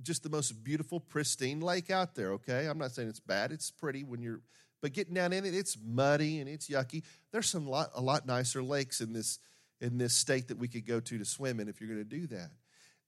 just 0.02 0.22
the 0.22 0.30
most 0.30 0.52
beautiful, 0.64 1.00
pristine 1.00 1.60
lake 1.60 1.90
out 1.90 2.14
there, 2.14 2.32
okay? 2.32 2.66
I'm 2.66 2.78
not 2.78 2.92
saying 2.92 3.08
it's 3.08 3.20
bad. 3.20 3.52
It's 3.52 3.70
pretty 3.70 4.04
when 4.04 4.22
you're, 4.22 4.40
but 4.80 4.92
getting 4.92 5.14
down 5.14 5.32
in 5.32 5.44
it, 5.44 5.54
it's 5.54 5.76
muddy 5.84 6.40
and 6.40 6.48
it's 6.48 6.68
yucky. 6.68 7.02
There's 7.32 7.48
some 7.48 7.66
lot, 7.66 7.90
a 7.94 8.00
lot 8.00 8.26
nicer 8.26 8.62
lakes 8.62 9.00
in 9.00 9.12
this 9.12 9.38
in 9.80 9.96
this 9.96 10.12
state 10.12 10.48
that 10.48 10.58
we 10.58 10.66
could 10.66 10.86
go 10.86 10.98
to 10.98 11.18
to 11.18 11.24
swim 11.24 11.60
in 11.60 11.68
if 11.68 11.80
you're 11.80 11.88
going 11.88 12.02
to 12.02 12.18
do 12.18 12.26
that. 12.26 12.50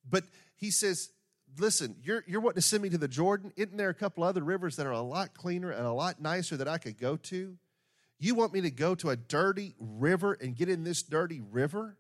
But 0.09 0.25
he 0.57 0.71
says 0.71 1.11
listen, 1.59 1.97
you're, 2.03 2.25
you're 2.27 2.41
wanting 2.41 2.57
to 2.57 2.63
send 2.63 2.83
me 2.83 2.89
to 2.91 2.99
the 2.99 3.09
Jordan? 3.09 3.53
Isn't 3.57 3.77
there 3.77 3.89
a 3.89 3.95
couple 3.95 4.25
other 4.25 4.43
rivers 4.43 4.77
that 4.77 4.87
are 4.87 4.93
a 4.93 5.01
lot 5.01 5.35
cleaner 5.35 5.71
and 5.71 5.87
a 5.87 5.93
lot 5.93 6.21
nicer 6.21 6.57
that 6.57 6.69
I 6.69 6.79
could 6.79 6.99
go 6.99 7.17
to? 7.17 7.57
You 8.19 8.35
want 8.35 8.53
me 8.53 8.61
to 8.63 8.71
go 8.71 8.95
to 8.97 9.11
a 9.11 9.17
dirty 9.17 9.75
river 9.79 10.37
and 10.41 10.55
get 10.55 10.69
in 10.69 10.85
this 10.85 11.03
dirty 11.03 11.41
river? 11.41 11.97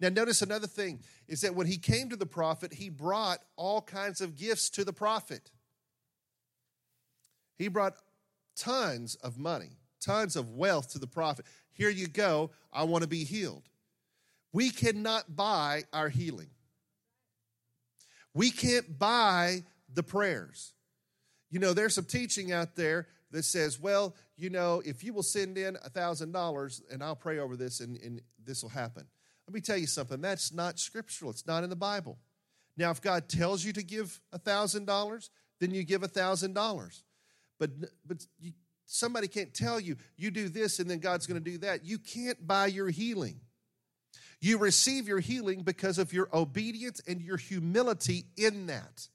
Now, 0.00 0.08
notice 0.08 0.40
another 0.40 0.66
thing 0.66 1.00
is 1.28 1.42
that 1.42 1.54
when 1.54 1.66
he 1.66 1.76
came 1.76 2.08
to 2.08 2.16
the 2.16 2.26
prophet, 2.26 2.72
he 2.72 2.88
brought 2.88 3.40
all 3.56 3.82
kinds 3.82 4.22
of 4.22 4.36
gifts 4.36 4.70
to 4.70 4.84
the 4.84 4.94
prophet. 4.94 5.50
He 7.58 7.68
brought 7.68 7.96
tons 8.60 9.14
of 9.16 9.38
money, 9.38 9.78
tons 10.00 10.36
of 10.36 10.50
wealth 10.50 10.92
to 10.92 10.98
the 10.98 11.06
prophet. 11.06 11.46
Here 11.72 11.90
you 11.90 12.06
go. 12.06 12.50
I 12.72 12.84
want 12.84 13.02
to 13.02 13.08
be 13.08 13.24
healed. 13.24 13.62
We 14.52 14.70
cannot 14.70 15.34
buy 15.34 15.84
our 15.92 16.08
healing. 16.08 16.50
We 18.34 18.50
can't 18.50 18.98
buy 18.98 19.64
the 19.92 20.02
prayers. 20.02 20.74
You 21.50 21.58
know, 21.58 21.72
there's 21.72 21.94
some 21.94 22.04
teaching 22.04 22.52
out 22.52 22.76
there 22.76 23.08
that 23.32 23.44
says, 23.44 23.80
well, 23.80 24.14
you 24.36 24.50
know, 24.50 24.82
if 24.84 25.02
you 25.02 25.12
will 25.12 25.22
send 25.22 25.56
in 25.56 25.76
a 25.76 25.90
$1,000 25.90 26.82
and 26.92 27.02
I'll 27.02 27.16
pray 27.16 27.38
over 27.38 27.56
this 27.56 27.80
and, 27.80 27.96
and 27.98 28.20
this 28.44 28.62
will 28.62 28.70
happen. 28.70 29.06
Let 29.46 29.54
me 29.54 29.60
tell 29.60 29.76
you 29.76 29.86
something. 29.86 30.20
That's 30.20 30.52
not 30.52 30.78
scriptural, 30.78 31.30
it's 31.30 31.46
not 31.46 31.64
in 31.64 31.70
the 31.70 31.76
Bible. 31.76 32.18
Now, 32.76 32.90
if 32.90 33.00
God 33.00 33.28
tells 33.28 33.64
you 33.64 33.72
to 33.74 33.82
give 33.82 34.20
a 34.32 34.38
$1,000, 34.38 35.30
then 35.58 35.72
you 35.72 35.82
give 35.82 36.02
a 36.02 36.08
$1,000. 36.08 37.02
But, 37.60 37.70
but 38.04 38.26
you, 38.40 38.52
somebody 38.86 39.28
can't 39.28 39.54
tell 39.54 39.78
you, 39.78 39.96
you 40.16 40.32
do 40.32 40.48
this 40.48 40.80
and 40.80 40.90
then 40.90 40.98
God's 40.98 41.28
going 41.28 41.42
to 41.42 41.50
do 41.50 41.58
that. 41.58 41.84
You 41.84 41.98
can't 41.98 42.44
buy 42.44 42.66
your 42.66 42.88
healing. 42.88 43.38
You 44.40 44.58
receive 44.58 45.06
your 45.06 45.20
healing 45.20 45.62
because 45.62 45.98
of 45.98 46.12
your 46.12 46.28
obedience 46.32 47.00
and 47.06 47.20
your 47.20 47.36
humility 47.36 48.24
in 48.36 48.66
that. 48.66 49.06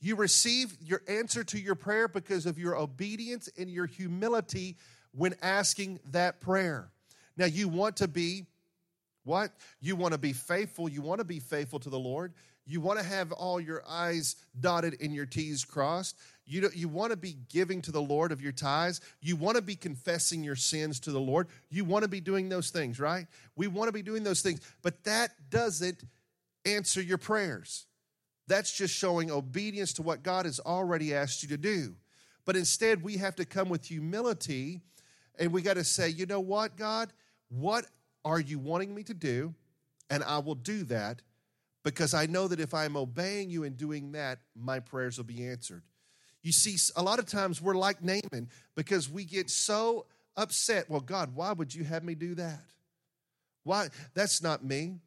You 0.00 0.16
receive 0.16 0.76
your 0.80 1.02
answer 1.08 1.44
to 1.44 1.58
your 1.58 1.74
prayer 1.74 2.08
because 2.08 2.46
of 2.46 2.58
your 2.58 2.76
obedience 2.76 3.48
and 3.58 3.68
your 3.68 3.86
humility 3.86 4.76
when 5.12 5.34
asking 5.42 6.00
that 6.10 6.40
prayer. 6.40 6.90
Now, 7.36 7.46
you 7.46 7.68
want 7.68 7.98
to 7.98 8.08
be 8.08 8.46
what? 9.24 9.52
You 9.80 9.96
want 9.96 10.12
to 10.12 10.18
be 10.18 10.32
faithful. 10.32 10.88
You 10.88 11.02
want 11.02 11.20
to 11.20 11.24
be 11.24 11.38
faithful 11.38 11.78
to 11.80 11.90
the 11.90 11.98
Lord. 11.98 12.32
You 12.64 12.80
want 12.80 12.98
to 13.00 13.04
have 13.04 13.32
all 13.32 13.60
your 13.60 13.82
I's 13.88 14.36
dotted 14.58 15.00
and 15.00 15.12
your 15.12 15.26
T's 15.26 15.64
crossed. 15.64 16.16
You, 16.44 16.68
you 16.74 16.88
want 16.88 17.12
to 17.12 17.16
be 17.16 17.36
giving 17.48 17.80
to 17.82 17.92
the 17.92 18.02
Lord 18.02 18.32
of 18.32 18.42
your 18.42 18.52
tithes. 18.52 19.00
You 19.20 19.36
want 19.36 19.56
to 19.56 19.62
be 19.62 19.76
confessing 19.76 20.42
your 20.42 20.56
sins 20.56 20.98
to 21.00 21.12
the 21.12 21.20
Lord. 21.20 21.48
You 21.70 21.84
want 21.84 22.02
to 22.02 22.08
be 22.08 22.20
doing 22.20 22.48
those 22.48 22.70
things, 22.70 22.98
right? 22.98 23.26
We 23.56 23.68
want 23.68 23.88
to 23.88 23.92
be 23.92 24.02
doing 24.02 24.24
those 24.24 24.42
things. 24.42 24.60
But 24.82 25.04
that 25.04 25.30
doesn't 25.50 26.02
answer 26.66 27.00
your 27.00 27.18
prayers. 27.18 27.86
That's 28.48 28.76
just 28.76 28.94
showing 28.94 29.30
obedience 29.30 29.92
to 29.94 30.02
what 30.02 30.22
God 30.22 30.46
has 30.46 30.58
already 30.60 31.14
asked 31.14 31.42
you 31.42 31.48
to 31.50 31.56
do. 31.56 31.94
But 32.44 32.56
instead, 32.56 33.02
we 33.02 33.18
have 33.18 33.36
to 33.36 33.44
come 33.44 33.68
with 33.68 33.84
humility 33.84 34.80
and 35.38 35.52
we 35.52 35.62
got 35.62 35.74
to 35.74 35.84
say, 35.84 36.08
you 36.08 36.26
know 36.26 36.40
what, 36.40 36.76
God? 36.76 37.12
What 37.48 37.86
are 38.24 38.40
you 38.40 38.58
wanting 38.58 38.94
me 38.94 39.02
to 39.04 39.14
do? 39.14 39.54
And 40.10 40.22
I 40.24 40.38
will 40.38 40.56
do 40.56 40.84
that 40.84 41.22
because 41.84 42.14
I 42.14 42.26
know 42.26 42.48
that 42.48 42.60
if 42.60 42.74
I'm 42.74 42.96
obeying 42.96 43.50
you 43.50 43.64
and 43.64 43.76
doing 43.76 44.12
that, 44.12 44.40
my 44.54 44.80
prayers 44.80 45.16
will 45.16 45.24
be 45.24 45.46
answered. 45.46 45.82
You 46.42 46.52
see, 46.52 46.76
a 46.96 47.02
lot 47.02 47.18
of 47.18 47.26
times 47.26 47.62
we're 47.62 47.74
like 47.74 48.02
Naaman 48.02 48.48
because 48.74 49.08
we 49.08 49.24
get 49.24 49.48
so 49.48 50.06
upset. 50.36 50.90
Well, 50.90 51.00
God, 51.00 51.34
why 51.34 51.52
would 51.52 51.74
you 51.74 51.84
have 51.84 52.02
me 52.02 52.14
do 52.14 52.34
that? 52.34 52.64
Why? 53.64 53.88
That's 54.14 54.42
not 54.42 54.64
me. 54.64 54.98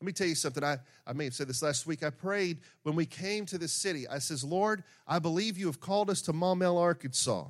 Let 0.00 0.06
me 0.06 0.12
tell 0.12 0.26
you 0.26 0.34
something. 0.34 0.64
I, 0.64 0.78
I 1.06 1.12
may 1.12 1.24
have 1.24 1.34
said 1.34 1.46
this 1.46 1.62
last 1.62 1.86
week. 1.86 2.02
I 2.02 2.10
prayed 2.10 2.58
when 2.82 2.96
we 2.96 3.06
came 3.06 3.46
to 3.46 3.58
this 3.58 3.72
city. 3.72 4.08
I 4.08 4.18
says, 4.18 4.42
Lord, 4.42 4.82
I 5.06 5.18
believe 5.18 5.58
you 5.58 5.66
have 5.66 5.78
called 5.78 6.10
us 6.10 6.22
to 6.22 6.32
Maumelle, 6.32 6.78
Arkansas. 6.78 7.44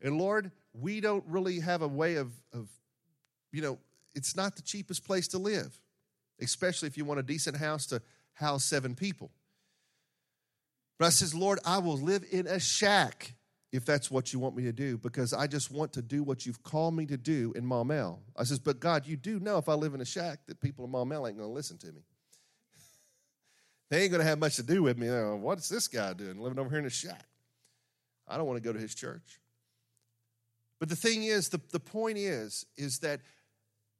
And 0.00 0.16
Lord, 0.16 0.50
we 0.72 1.00
don't 1.00 1.24
really 1.26 1.60
have 1.60 1.82
a 1.82 1.88
way 1.88 2.16
of, 2.16 2.32
of 2.54 2.68
you 3.52 3.60
know, 3.60 3.78
it's 4.14 4.36
not 4.36 4.56
the 4.56 4.62
cheapest 4.62 5.04
place 5.04 5.28
to 5.28 5.38
live, 5.38 5.78
especially 6.40 6.86
if 6.86 6.96
you 6.96 7.04
want 7.04 7.20
a 7.20 7.24
decent 7.24 7.56
house 7.56 7.86
to 7.86 8.00
house 8.32 8.64
seven 8.64 8.94
people. 8.94 9.30
But 10.98 11.06
I 11.06 11.10
says, 11.10 11.34
Lord, 11.34 11.60
I 11.64 11.78
will 11.78 11.96
live 11.96 12.24
in 12.30 12.46
a 12.46 12.58
shack 12.58 13.34
if 13.70 13.84
that's 13.84 14.10
what 14.10 14.32
you 14.32 14.38
want 14.38 14.56
me 14.56 14.64
to 14.64 14.72
do, 14.72 14.96
because 14.96 15.34
I 15.34 15.46
just 15.46 15.70
want 15.70 15.92
to 15.92 16.02
do 16.02 16.22
what 16.22 16.46
you've 16.46 16.62
called 16.62 16.94
me 16.94 17.04
to 17.06 17.18
do 17.18 17.52
in 17.54 17.64
Maumelle. 17.64 18.18
I 18.36 18.44
says, 18.44 18.58
but 18.58 18.80
God, 18.80 19.06
you 19.06 19.16
do 19.16 19.38
know 19.40 19.58
if 19.58 19.68
I 19.68 19.74
live 19.74 19.94
in 19.94 20.00
a 20.00 20.06
shack 20.06 20.40
that 20.46 20.60
people 20.60 20.86
in 20.86 20.90
Maumelle 20.90 21.28
ain't 21.28 21.36
going 21.36 21.48
to 21.48 21.54
listen 21.54 21.76
to 21.78 21.86
me. 21.88 22.00
they 23.90 24.02
ain't 24.02 24.10
going 24.10 24.22
to 24.22 24.26
have 24.26 24.38
much 24.38 24.56
to 24.56 24.62
do 24.62 24.82
with 24.82 24.96
me. 24.96 25.08
What's 25.08 25.68
this 25.68 25.86
guy 25.86 26.14
doing 26.14 26.40
living 26.40 26.58
over 26.58 26.70
here 26.70 26.78
in 26.78 26.86
a 26.86 26.90
shack? 26.90 27.26
I 28.26 28.38
don't 28.38 28.46
want 28.46 28.56
to 28.56 28.66
go 28.66 28.72
to 28.72 28.78
his 28.78 28.94
church. 28.94 29.38
But 30.80 30.88
the 30.88 30.96
thing 30.96 31.24
is, 31.24 31.48
the, 31.48 31.60
the 31.72 31.80
point 31.80 32.18
is, 32.18 32.64
is 32.76 33.00
that 33.00 33.20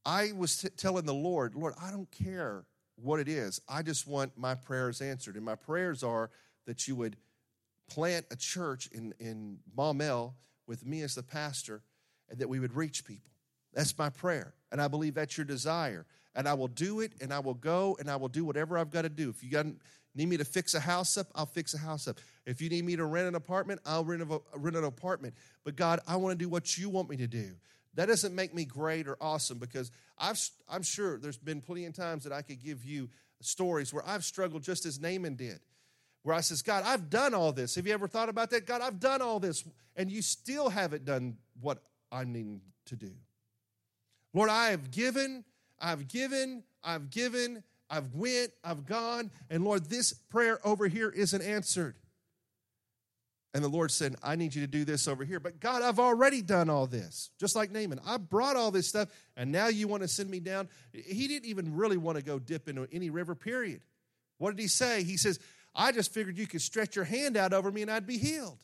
I 0.04 0.32
was 0.32 0.58
t- 0.58 0.68
telling 0.76 1.04
the 1.04 1.14
Lord, 1.14 1.54
Lord, 1.54 1.74
I 1.82 1.90
don't 1.90 2.10
care 2.10 2.64
what 2.96 3.20
it 3.20 3.28
is. 3.28 3.60
I 3.68 3.82
just 3.82 4.06
want 4.06 4.32
my 4.36 4.54
prayers 4.54 5.00
answered. 5.02 5.36
And 5.36 5.44
my 5.44 5.54
prayers 5.54 6.02
are 6.02 6.30
that 6.68 6.86
you 6.86 6.94
would 6.94 7.16
plant 7.88 8.26
a 8.30 8.36
church 8.36 8.88
in, 8.92 9.14
in 9.18 9.58
Maumelle 9.76 10.34
with 10.66 10.84
me 10.84 11.00
as 11.00 11.14
the 11.14 11.22
pastor 11.22 11.82
and 12.28 12.38
that 12.38 12.48
we 12.48 12.60
would 12.60 12.74
reach 12.74 13.06
people. 13.06 13.30
That's 13.72 13.96
my 13.96 14.10
prayer. 14.10 14.52
And 14.70 14.80
I 14.80 14.86
believe 14.86 15.14
that's 15.14 15.36
your 15.36 15.46
desire. 15.46 16.04
And 16.34 16.46
I 16.46 16.52
will 16.52 16.68
do 16.68 17.00
it 17.00 17.12
and 17.22 17.32
I 17.32 17.38
will 17.38 17.54
go 17.54 17.96
and 17.98 18.10
I 18.10 18.16
will 18.16 18.28
do 18.28 18.44
whatever 18.44 18.76
I've 18.76 18.90
got 18.90 19.02
to 19.02 19.08
do. 19.08 19.30
If 19.30 19.42
you 19.42 19.50
got, 19.50 19.64
need 20.14 20.28
me 20.28 20.36
to 20.36 20.44
fix 20.44 20.74
a 20.74 20.80
house 20.80 21.16
up, 21.16 21.28
I'll 21.34 21.46
fix 21.46 21.72
a 21.72 21.78
house 21.78 22.06
up. 22.06 22.18
If 22.44 22.60
you 22.60 22.68
need 22.68 22.84
me 22.84 22.96
to 22.96 23.06
rent 23.06 23.26
an 23.26 23.34
apartment, 23.34 23.80
I'll 23.86 24.04
rent, 24.04 24.20
a, 24.22 24.40
rent 24.54 24.76
an 24.76 24.84
apartment. 24.84 25.34
But 25.64 25.74
God, 25.74 26.00
I 26.06 26.16
want 26.16 26.38
to 26.38 26.44
do 26.44 26.50
what 26.50 26.76
you 26.76 26.90
want 26.90 27.08
me 27.08 27.16
to 27.16 27.26
do. 27.26 27.52
That 27.94 28.08
doesn't 28.08 28.34
make 28.34 28.54
me 28.54 28.66
great 28.66 29.08
or 29.08 29.16
awesome 29.22 29.58
because 29.58 29.90
I've, 30.18 30.38
I'm 30.68 30.82
sure 30.82 31.18
there's 31.18 31.38
been 31.38 31.62
plenty 31.62 31.86
of 31.86 31.94
times 31.94 32.24
that 32.24 32.32
I 32.32 32.42
could 32.42 32.62
give 32.62 32.84
you 32.84 33.08
stories 33.40 33.94
where 33.94 34.06
I've 34.06 34.24
struggled 34.24 34.62
just 34.62 34.84
as 34.84 35.00
Naaman 35.00 35.34
did 35.34 35.60
where 36.28 36.36
I 36.36 36.42
says, 36.42 36.60
God, 36.60 36.84
I've 36.84 37.08
done 37.08 37.32
all 37.32 37.52
this. 37.52 37.76
Have 37.76 37.86
you 37.86 37.94
ever 37.94 38.06
thought 38.06 38.28
about 38.28 38.50
that? 38.50 38.66
God, 38.66 38.82
I've 38.82 39.00
done 39.00 39.22
all 39.22 39.40
this, 39.40 39.64
and 39.96 40.10
you 40.10 40.20
still 40.20 40.68
haven't 40.68 41.06
done 41.06 41.38
what 41.62 41.78
I 42.12 42.24
need 42.24 42.60
to 42.84 42.96
do. 42.96 43.12
Lord, 44.34 44.50
I 44.50 44.68
have 44.68 44.90
given, 44.90 45.46
I've 45.80 46.06
given, 46.06 46.64
I've 46.84 47.08
given, 47.08 47.62
I've 47.88 48.14
went, 48.14 48.50
I've 48.62 48.84
gone, 48.84 49.30
and 49.48 49.64
Lord, 49.64 49.86
this 49.86 50.12
prayer 50.12 50.58
over 50.66 50.86
here 50.86 51.08
isn't 51.08 51.40
answered. 51.40 51.96
And 53.54 53.64
the 53.64 53.68
Lord 53.68 53.90
said, 53.90 54.14
I 54.22 54.36
need 54.36 54.54
you 54.54 54.60
to 54.60 54.66
do 54.70 54.84
this 54.84 55.08
over 55.08 55.24
here. 55.24 55.40
But 55.40 55.60
God, 55.60 55.80
I've 55.80 55.98
already 55.98 56.42
done 56.42 56.68
all 56.68 56.86
this. 56.86 57.30
Just 57.40 57.56
like 57.56 57.72
Naaman. 57.72 58.00
I 58.06 58.18
brought 58.18 58.54
all 58.54 58.70
this 58.70 58.86
stuff, 58.86 59.08
and 59.34 59.50
now 59.50 59.68
you 59.68 59.88
want 59.88 60.02
to 60.02 60.08
send 60.08 60.28
me 60.28 60.40
down. 60.40 60.68
He 60.92 61.26
didn't 61.26 61.48
even 61.48 61.74
really 61.74 61.96
want 61.96 62.18
to 62.18 62.22
go 62.22 62.38
dip 62.38 62.68
into 62.68 62.86
any 62.92 63.08
river, 63.08 63.34
period. 63.34 63.80
What 64.36 64.54
did 64.54 64.60
he 64.60 64.68
say? 64.68 65.02
He 65.04 65.16
says, 65.16 65.40
I 65.78 65.92
just 65.92 66.12
figured 66.12 66.36
you 66.36 66.48
could 66.48 66.60
stretch 66.60 66.96
your 66.96 67.04
hand 67.04 67.36
out 67.36 67.52
over 67.52 67.70
me 67.70 67.82
and 67.82 67.90
I'd 67.90 68.06
be 68.06 68.18
healed. 68.18 68.58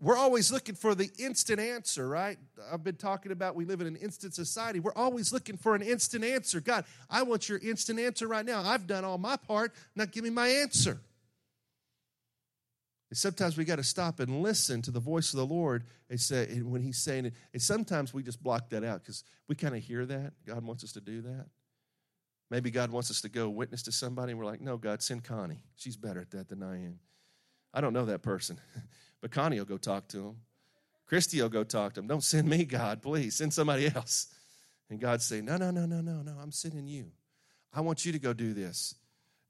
We're 0.00 0.16
always 0.16 0.52
looking 0.52 0.76
for 0.76 0.94
the 0.94 1.10
instant 1.18 1.58
answer, 1.58 2.08
right? 2.08 2.38
I've 2.72 2.84
been 2.84 2.94
talking 2.94 3.32
about 3.32 3.56
we 3.56 3.66
live 3.66 3.80
in 3.80 3.88
an 3.88 3.96
instant 3.96 4.34
society. 4.34 4.78
We're 4.78 4.94
always 4.94 5.32
looking 5.32 5.56
for 5.56 5.74
an 5.74 5.82
instant 5.82 6.24
answer. 6.24 6.60
God, 6.60 6.84
I 7.10 7.24
want 7.24 7.48
your 7.48 7.58
instant 7.58 7.98
answer 7.98 8.28
right 8.28 8.46
now. 8.46 8.62
I've 8.62 8.86
done 8.86 9.04
all 9.04 9.18
my 9.18 9.36
part. 9.36 9.74
Now 9.96 10.06
give 10.06 10.22
me 10.22 10.30
my 10.30 10.46
answer. 10.46 11.00
And 13.10 13.18
sometimes 13.18 13.56
we 13.56 13.64
got 13.64 13.76
to 13.76 13.84
stop 13.84 14.20
and 14.20 14.42
listen 14.42 14.80
to 14.82 14.90
the 14.90 15.00
voice 15.00 15.34
of 15.34 15.38
the 15.38 15.54
Lord 15.54 15.84
and 16.08 16.20
say, 16.20 16.46
and 16.48 16.70
when 16.70 16.82
He's 16.82 17.02
saying 17.02 17.26
it. 17.26 17.34
And 17.52 17.60
sometimes 17.60 18.14
we 18.14 18.22
just 18.22 18.42
block 18.42 18.70
that 18.70 18.84
out 18.84 19.02
because 19.02 19.24
we 19.48 19.56
kind 19.56 19.76
of 19.76 19.82
hear 19.82 20.06
that. 20.06 20.32
God 20.46 20.64
wants 20.64 20.84
us 20.84 20.92
to 20.92 21.00
do 21.00 21.20
that. 21.22 21.46
Maybe 22.50 22.70
God 22.70 22.90
wants 22.90 23.10
us 23.10 23.20
to 23.22 23.28
go 23.28 23.48
witness 23.48 23.82
to 23.84 23.92
somebody, 23.92 24.32
and 24.32 24.38
we're 24.38 24.46
like, 24.46 24.60
no, 24.60 24.76
God, 24.76 25.02
send 25.02 25.24
Connie. 25.24 25.62
She's 25.74 25.96
better 25.96 26.20
at 26.20 26.30
that 26.30 26.48
than 26.48 26.62
I 26.62 26.76
am. 26.84 27.00
I 27.74 27.80
don't 27.80 27.92
know 27.92 28.04
that 28.04 28.22
person, 28.22 28.60
but 29.20 29.32
Connie 29.32 29.58
will 29.58 29.66
go 29.66 29.76
talk 29.76 30.08
to 30.08 30.18
him. 30.28 30.36
Christy 31.06 31.40
will 31.40 31.48
go 31.48 31.64
talk 31.64 31.94
to 31.94 32.00
him. 32.00 32.06
Don't 32.06 32.22
send 32.22 32.48
me, 32.48 32.64
God, 32.64 33.02
please. 33.02 33.36
Send 33.36 33.52
somebody 33.52 33.86
else. 33.94 34.28
And 34.90 35.00
God 35.00 35.22
say, 35.22 35.40
no, 35.40 35.56
no, 35.56 35.70
no, 35.70 35.86
no, 35.86 36.00
no, 36.00 36.22
no. 36.22 36.32
I'm 36.40 36.52
sending 36.52 36.86
you. 36.86 37.10
I 37.72 37.80
want 37.80 38.04
you 38.04 38.12
to 38.12 38.18
go 38.18 38.32
do 38.32 38.54
this. 38.54 38.94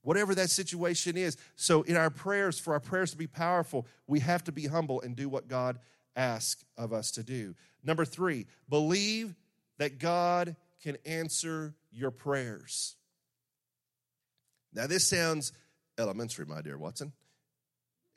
Whatever 0.03 0.35
that 0.37 0.51
situation 0.51 1.17
is. 1.17 1.37
So, 1.57 1.83
in 1.83 1.97
our 1.97 2.11
prayers, 2.11 2.59
for 2.59 2.75
our 2.75 2.81
prayers 2.81 3.11
to 3.11 3.17
be 3.17 3.27
powerful, 3.27 3.87
we 4.07 4.21
have 4.21 4.45
to 4.45 4.53
be 4.53 4.67
humble 4.67 5.01
and 5.01 5.17
do 5.17 5.29
what 5.29 5.49
God 5.49 5.79
asks 6.15 6.65
of 6.79 6.93
us 6.93 7.11
to 7.13 7.23
do. 7.23 7.55
Number 7.83 8.05
three, 8.05 8.47
believe 8.69 9.35
that 9.79 9.99
God 9.99 10.57
can 10.83 10.97
answer 11.05 11.75
your 11.97 12.11
prayers. 12.11 12.97
Now, 14.73 14.87
this 14.87 15.09
sounds 15.09 15.53
elementary, 15.99 16.45
my 16.45 16.61
dear 16.61 16.77
Watson. 16.77 17.13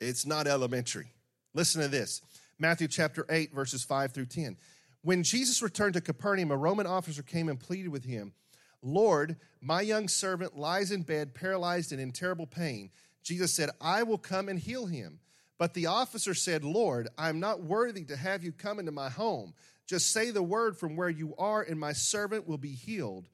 It's 0.00 0.26
not 0.26 0.46
elementary. 0.46 1.12
Listen 1.54 1.82
to 1.82 1.88
this 1.88 2.20
Matthew 2.58 2.88
chapter 2.88 3.24
8, 3.28 3.54
verses 3.54 3.82
5 3.82 4.12
through 4.12 4.26
10. 4.26 4.56
When 5.02 5.22
Jesus 5.22 5.62
returned 5.62 5.94
to 5.94 6.00
Capernaum, 6.00 6.50
a 6.50 6.56
Roman 6.56 6.86
officer 6.86 7.22
came 7.22 7.48
and 7.48 7.58
pleaded 7.58 7.88
with 7.88 8.04
him, 8.04 8.34
Lord, 8.82 9.36
my 9.60 9.80
young 9.80 10.08
servant 10.08 10.58
lies 10.58 10.90
in 10.90 11.02
bed, 11.02 11.34
paralyzed 11.34 11.92
and 11.92 12.00
in 12.00 12.12
terrible 12.12 12.46
pain. 12.46 12.90
Jesus 13.22 13.54
said, 13.54 13.70
I 13.80 14.02
will 14.02 14.18
come 14.18 14.48
and 14.48 14.58
heal 14.58 14.86
him. 14.86 15.20
But 15.58 15.74
the 15.74 15.86
officer 15.86 16.34
said, 16.34 16.64
Lord, 16.64 17.08
I'm 17.18 17.40
not 17.40 17.62
worthy 17.62 18.04
to 18.04 18.16
have 18.16 18.42
you 18.42 18.52
come 18.52 18.78
into 18.78 18.92
my 18.92 19.10
home. 19.10 19.52
Just 19.86 20.12
say 20.12 20.30
the 20.30 20.42
word 20.42 20.78
from 20.78 20.96
where 20.96 21.10
you 21.10 21.34
are, 21.36 21.62
and 21.62 21.78
my 21.78 21.92
servant 21.92 22.48
will 22.48 22.58
be 22.58 22.72
healed. 22.72 23.28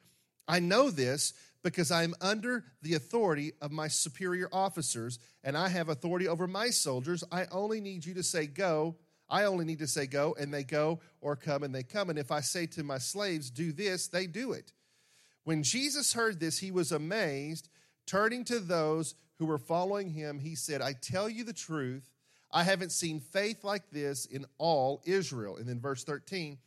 I 0.48 0.60
know 0.60 0.90
this 0.90 1.32
because 1.62 1.90
I 1.90 2.04
am 2.04 2.14
under 2.20 2.64
the 2.82 2.94
authority 2.94 3.52
of 3.60 3.72
my 3.72 3.88
superior 3.88 4.48
officers, 4.52 5.18
and 5.42 5.56
I 5.56 5.68
have 5.68 5.88
authority 5.88 6.28
over 6.28 6.46
my 6.46 6.70
soldiers. 6.70 7.24
I 7.32 7.46
only 7.50 7.80
need 7.80 8.04
you 8.04 8.14
to 8.14 8.22
say, 8.22 8.46
Go. 8.46 8.96
I 9.28 9.44
only 9.44 9.64
need 9.64 9.80
to 9.80 9.88
say, 9.88 10.06
Go, 10.06 10.36
and 10.38 10.54
they 10.54 10.62
go, 10.62 11.00
or 11.20 11.34
come, 11.34 11.64
and 11.64 11.74
they 11.74 11.82
come. 11.82 12.10
And 12.10 12.18
if 12.18 12.30
I 12.30 12.40
say 12.40 12.66
to 12.66 12.84
my 12.84 12.98
slaves, 12.98 13.50
Do 13.50 13.72
this, 13.72 14.06
they 14.06 14.26
do 14.26 14.52
it. 14.52 14.72
When 15.42 15.62
Jesus 15.62 16.12
heard 16.12 16.38
this, 16.38 16.58
he 16.58 16.70
was 16.70 16.92
amazed. 16.92 17.68
Turning 18.06 18.44
to 18.44 18.60
those 18.60 19.16
who 19.38 19.46
were 19.46 19.58
following 19.58 20.10
him, 20.10 20.38
he 20.38 20.54
said, 20.54 20.80
I 20.80 20.92
tell 20.92 21.28
you 21.28 21.44
the 21.44 21.52
truth. 21.52 22.08
I 22.52 22.62
haven't 22.62 22.92
seen 22.92 23.20
faith 23.20 23.64
like 23.64 23.90
this 23.90 24.26
in 24.26 24.46
all 24.58 25.02
Israel. 25.04 25.56
And 25.56 25.68
then 25.68 25.80
verse 25.80 26.04
13, 26.04 26.58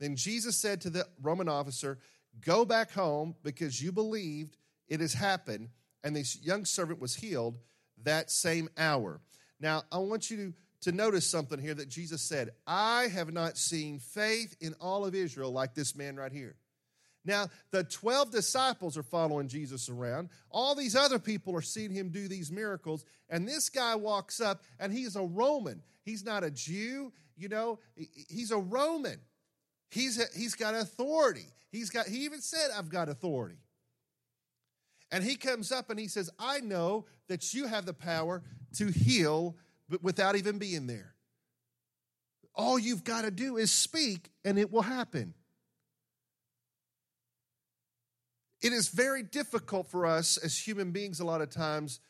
then 0.00 0.16
Jesus 0.16 0.56
said 0.56 0.80
to 0.82 0.90
the 0.90 1.06
Roman 1.22 1.48
officer, 1.48 1.98
Go 2.40 2.64
back 2.64 2.90
home 2.90 3.34
because 3.42 3.80
you 3.82 3.92
believed 3.92 4.56
it 4.88 5.00
has 5.00 5.14
happened. 5.14 5.68
And 6.04 6.14
this 6.14 6.40
young 6.42 6.64
servant 6.64 7.00
was 7.00 7.14
healed 7.14 7.58
that 8.04 8.30
same 8.30 8.68
hour. 8.76 9.20
Now, 9.60 9.82
I 9.90 9.98
want 9.98 10.30
you 10.30 10.36
to, 10.36 10.54
to 10.82 10.92
notice 10.92 11.26
something 11.26 11.58
here 11.58 11.74
that 11.74 11.88
Jesus 11.88 12.22
said, 12.22 12.50
I 12.66 13.08
have 13.08 13.32
not 13.32 13.56
seen 13.56 13.98
faith 13.98 14.56
in 14.60 14.74
all 14.80 15.04
of 15.04 15.14
Israel 15.14 15.50
like 15.50 15.74
this 15.74 15.96
man 15.96 16.16
right 16.16 16.32
here. 16.32 16.56
Now, 17.24 17.48
the 17.72 17.82
12 17.82 18.30
disciples 18.30 18.96
are 18.96 19.02
following 19.02 19.48
Jesus 19.48 19.88
around. 19.88 20.28
All 20.48 20.76
these 20.76 20.94
other 20.94 21.18
people 21.18 21.56
are 21.56 21.62
seeing 21.62 21.90
him 21.90 22.10
do 22.10 22.28
these 22.28 22.52
miracles. 22.52 23.04
And 23.28 23.48
this 23.48 23.68
guy 23.68 23.96
walks 23.96 24.40
up, 24.40 24.62
and 24.78 24.92
he's 24.92 25.16
a 25.16 25.22
Roman. 25.22 25.82
He's 26.04 26.24
not 26.24 26.44
a 26.44 26.50
Jew, 26.52 27.12
you 27.36 27.48
know, 27.48 27.80
he's 27.96 28.52
a 28.52 28.58
Roman. 28.58 29.18
He's, 29.90 30.20
a, 30.20 30.24
he's 30.36 30.54
got 30.54 30.74
authority. 30.74 31.46
He's 31.70 31.90
got, 31.90 32.06
he 32.06 32.24
even 32.24 32.40
said, 32.40 32.70
I've 32.76 32.88
got 32.88 33.08
authority. 33.08 33.58
And 35.10 35.22
he 35.22 35.36
comes 35.36 35.70
up 35.70 35.90
and 35.90 35.98
he 35.98 36.08
says, 36.08 36.30
I 36.38 36.60
know 36.60 37.06
that 37.28 37.54
you 37.54 37.66
have 37.66 37.86
the 37.86 37.94
power 37.94 38.42
to 38.76 38.88
heal 38.88 39.56
but 39.88 40.02
without 40.02 40.36
even 40.36 40.58
being 40.58 40.86
there. 40.86 41.14
All 42.54 42.78
you've 42.78 43.04
got 43.04 43.22
to 43.22 43.30
do 43.30 43.56
is 43.56 43.70
speak 43.70 44.30
and 44.44 44.58
it 44.58 44.72
will 44.72 44.82
happen. 44.82 45.34
It 48.62 48.72
is 48.72 48.88
very 48.88 49.22
difficult 49.22 49.86
for 49.86 50.06
us 50.06 50.38
as 50.38 50.58
human 50.58 50.90
beings, 50.90 51.20
a 51.20 51.24
lot 51.24 51.40
of 51.40 51.50
times, 51.50 52.00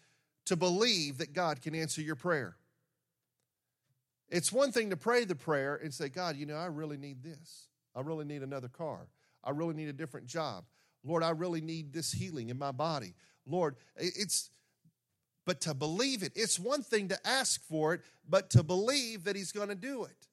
to 0.46 0.56
believe 0.56 1.18
that 1.18 1.32
God 1.32 1.60
can 1.60 1.74
answer 1.74 2.00
your 2.00 2.14
prayer. 2.14 2.56
It's 4.28 4.52
one 4.52 4.72
thing 4.72 4.90
to 4.90 4.96
pray 4.96 5.24
the 5.24 5.34
prayer 5.34 5.76
and 5.76 5.92
say, 5.92 6.08
God, 6.08 6.36
you 6.36 6.46
know, 6.46 6.56
I 6.56 6.66
really 6.66 6.96
need 6.96 7.22
this. 7.22 7.68
I 7.94 8.00
really 8.00 8.24
need 8.24 8.42
another 8.42 8.68
car. 8.68 9.08
I 9.46 9.50
really 9.50 9.74
need 9.74 9.88
a 9.88 9.92
different 9.92 10.26
job. 10.26 10.64
Lord, 11.04 11.22
I 11.22 11.30
really 11.30 11.60
need 11.60 11.92
this 11.92 12.12
healing 12.12 12.50
in 12.50 12.58
my 12.58 12.72
body. 12.72 13.14
Lord, 13.46 13.76
it's 13.96 14.50
but 15.46 15.60
to 15.62 15.74
believe 15.74 16.24
it. 16.24 16.32
It's 16.34 16.58
one 16.58 16.82
thing 16.82 17.08
to 17.08 17.26
ask 17.26 17.62
for 17.68 17.94
it, 17.94 18.00
but 18.28 18.50
to 18.50 18.64
believe 18.64 19.24
that 19.24 19.36
He's 19.36 19.52
going 19.52 19.68
to 19.68 19.76
do 19.76 20.04
it. 20.04 20.26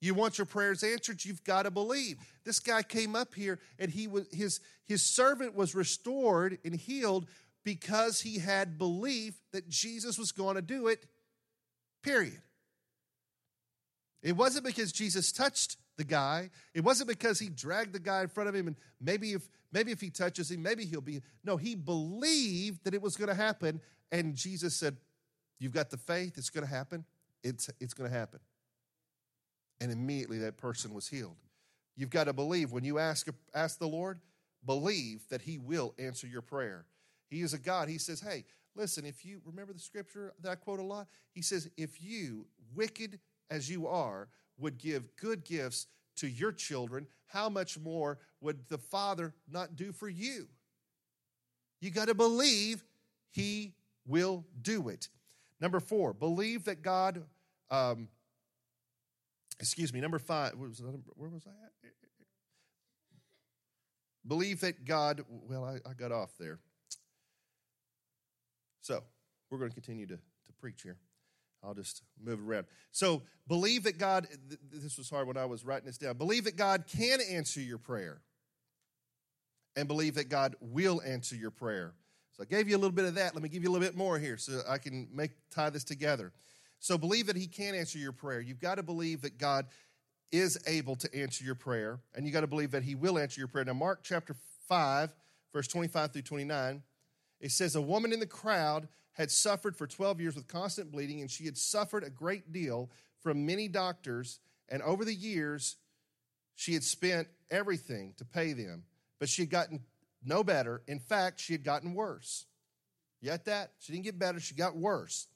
You 0.00 0.14
want 0.14 0.38
your 0.38 0.44
prayers 0.44 0.84
answered, 0.84 1.24
you've 1.24 1.42
got 1.42 1.64
to 1.64 1.70
believe. 1.70 2.18
This 2.44 2.60
guy 2.60 2.82
came 2.82 3.16
up 3.16 3.34
here 3.34 3.58
and 3.78 3.90
he 3.90 4.06
was 4.06 4.26
his 4.30 4.60
his 4.86 5.02
servant 5.02 5.56
was 5.56 5.74
restored 5.74 6.58
and 6.64 6.74
healed 6.74 7.26
because 7.64 8.20
he 8.20 8.38
had 8.38 8.78
belief 8.78 9.34
that 9.52 9.68
Jesus 9.68 10.16
was 10.16 10.30
going 10.30 10.54
to 10.54 10.62
do 10.62 10.86
it. 10.86 11.04
Period. 12.02 12.40
It 14.22 14.36
wasn't 14.36 14.66
because 14.66 14.92
Jesus 14.92 15.32
touched 15.32 15.76
the 15.98 16.04
guy. 16.04 16.48
It 16.72 16.82
wasn't 16.82 17.10
because 17.10 17.38
he 17.38 17.50
dragged 17.50 17.92
the 17.92 17.98
guy 17.98 18.22
in 18.22 18.28
front 18.28 18.48
of 18.48 18.54
him 18.54 18.68
and 18.68 18.76
maybe 19.00 19.32
if 19.32 19.46
maybe 19.70 19.92
if 19.92 20.00
he 20.00 20.08
touches 20.08 20.50
him, 20.50 20.62
maybe 20.62 20.86
he'll 20.86 21.02
be. 21.02 21.20
No, 21.44 21.58
he 21.58 21.74
believed 21.74 22.84
that 22.84 22.94
it 22.94 23.02
was 23.02 23.16
going 23.16 23.28
to 23.28 23.34
happen 23.34 23.82
and 24.10 24.34
Jesus 24.34 24.74
said, 24.74 24.96
You've 25.58 25.72
got 25.72 25.90
the 25.90 25.96
faith, 25.96 26.38
it's 26.38 26.50
going 26.50 26.66
to 26.66 26.72
happen. 26.72 27.04
It's, 27.42 27.68
it's 27.80 27.94
going 27.94 28.10
to 28.10 28.16
happen. 28.16 28.40
And 29.80 29.90
immediately 29.90 30.38
that 30.38 30.56
person 30.56 30.94
was 30.94 31.08
healed. 31.08 31.36
You've 31.96 32.10
got 32.10 32.24
to 32.24 32.32
believe 32.32 32.70
when 32.70 32.84
you 32.84 32.98
ask, 32.98 33.26
ask 33.54 33.78
the 33.78 33.88
Lord, 33.88 34.20
believe 34.64 35.28
that 35.30 35.42
He 35.42 35.58
will 35.58 35.94
answer 35.98 36.26
your 36.28 36.42
prayer. 36.42 36.86
He 37.28 37.42
is 37.42 37.54
a 37.54 37.58
God. 37.58 37.88
He 37.88 37.98
says, 37.98 38.20
Hey, 38.20 38.44
listen, 38.76 39.04
if 39.04 39.24
you 39.24 39.40
remember 39.44 39.72
the 39.72 39.80
scripture 39.80 40.32
that 40.42 40.50
I 40.50 40.54
quote 40.54 40.78
a 40.78 40.84
lot, 40.84 41.08
He 41.32 41.42
says, 41.42 41.68
If 41.76 42.00
you, 42.00 42.46
wicked 42.74 43.18
as 43.50 43.68
you 43.68 43.88
are, 43.88 44.28
would 44.58 44.78
give 44.78 45.16
good 45.16 45.44
gifts 45.44 45.86
to 46.16 46.28
your 46.28 46.52
children, 46.52 47.06
how 47.26 47.48
much 47.48 47.78
more 47.78 48.18
would 48.40 48.68
the 48.68 48.78
Father 48.78 49.34
not 49.50 49.76
do 49.76 49.92
for 49.92 50.08
you? 50.08 50.48
You 51.80 51.90
got 51.90 52.08
to 52.08 52.14
believe 52.14 52.84
He 53.30 53.74
will 54.06 54.44
do 54.60 54.88
it. 54.88 55.08
Number 55.60 55.80
four, 55.80 56.12
believe 56.12 56.64
that 56.64 56.82
God, 56.82 57.24
um, 57.70 58.08
excuse 59.60 59.92
me, 59.92 60.00
number 60.00 60.18
five, 60.18 60.54
was 60.56 60.82
where 61.14 61.28
was 61.28 61.46
I 61.46 61.50
at? 61.50 61.92
Believe 64.26 64.60
that 64.60 64.84
God, 64.84 65.24
well, 65.28 65.64
I, 65.64 65.88
I 65.88 65.94
got 65.94 66.12
off 66.12 66.30
there. 66.38 66.58
So 68.82 69.02
we're 69.50 69.58
going 69.58 69.70
to 69.70 69.74
continue 69.74 70.06
to, 70.06 70.16
to 70.16 70.52
preach 70.60 70.82
here. 70.82 70.96
I'll 71.62 71.74
just 71.74 72.02
move 72.22 72.46
around. 72.46 72.66
So 72.92 73.22
believe 73.46 73.84
that 73.84 73.98
God, 73.98 74.26
this 74.70 74.96
was 74.96 75.10
hard 75.10 75.26
when 75.26 75.36
I 75.36 75.44
was 75.44 75.64
writing 75.64 75.86
this 75.86 75.98
down. 75.98 76.16
Believe 76.16 76.44
that 76.44 76.56
God 76.56 76.84
can 76.86 77.20
answer 77.20 77.60
your 77.60 77.78
prayer 77.78 78.20
and 79.76 79.88
believe 79.88 80.14
that 80.14 80.28
God 80.28 80.56
will 80.60 81.00
answer 81.04 81.36
your 81.36 81.50
prayer. 81.50 81.94
So 82.32 82.42
I 82.42 82.46
gave 82.46 82.68
you 82.68 82.76
a 82.76 82.78
little 82.78 82.94
bit 82.94 83.04
of 83.04 83.16
that. 83.16 83.34
Let 83.34 83.42
me 83.42 83.48
give 83.48 83.62
you 83.62 83.70
a 83.70 83.72
little 83.72 83.86
bit 83.86 83.96
more 83.96 84.18
here 84.18 84.36
so 84.36 84.60
I 84.68 84.78
can 84.78 85.08
make 85.12 85.32
tie 85.50 85.70
this 85.70 85.84
together. 85.84 86.32
So 86.78 86.96
believe 86.96 87.26
that 87.26 87.36
he 87.36 87.48
can 87.48 87.74
answer 87.74 87.98
your 87.98 88.12
prayer. 88.12 88.40
You've 88.40 88.60
got 88.60 88.76
to 88.76 88.82
believe 88.84 89.22
that 89.22 89.38
God 89.38 89.66
is 90.30 90.58
able 90.66 90.94
to 90.96 91.12
answer 91.14 91.44
your 91.44 91.54
prayer, 91.54 92.00
and 92.14 92.26
you 92.26 92.32
got 92.32 92.42
to 92.42 92.46
believe 92.46 92.70
that 92.72 92.82
he 92.82 92.94
will 92.94 93.18
answer 93.18 93.40
your 93.40 93.48
prayer. 93.48 93.64
Now, 93.64 93.72
Mark 93.72 94.00
chapter 94.02 94.36
5, 94.68 95.14
verse 95.52 95.66
25 95.68 96.12
through 96.12 96.22
29, 96.22 96.82
it 97.40 97.50
says, 97.50 97.74
A 97.74 97.80
woman 97.80 98.12
in 98.12 98.20
the 98.20 98.26
crowd 98.26 98.88
had 99.18 99.32
suffered 99.32 99.76
for 99.76 99.86
12 99.86 100.20
years 100.20 100.36
with 100.36 100.46
constant 100.46 100.92
bleeding, 100.92 101.20
and 101.20 101.30
she 101.30 101.44
had 101.44 101.58
suffered 101.58 102.04
a 102.04 102.10
great 102.10 102.52
deal 102.52 102.88
from 103.20 103.44
many 103.44 103.66
doctors, 103.66 104.38
and 104.68 104.80
over 104.82 105.04
the 105.04 105.14
years, 105.14 105.76
she 106.54 106.72
had 106.72 106.84
spent 106.84 107.26
everything 107.50 108.14
to 108.18 108.24
pay 108.24 108.52
them, 108.52 108.84
but 109.18 109.28
she 109.28 109.42
had 109.42 109.50
gotten 109.50 109.80
no 110.24 110.44
better. 110.44 110.82
In 110.86 111.00
fact, 111.00 111.40
she 111.40 111.52
had 111.52 111.64
gotten 111.64 111.94
worse. 111.94 112.46
You 113.20 113.36
that? 113.44 113.72
She 113.80 113.92
didn't 113.92 114.04
get 114.04 114.20
better, 114.20 114.38
she 114.38 114.54
got 114.54 114.76
worse. 114.76 115.26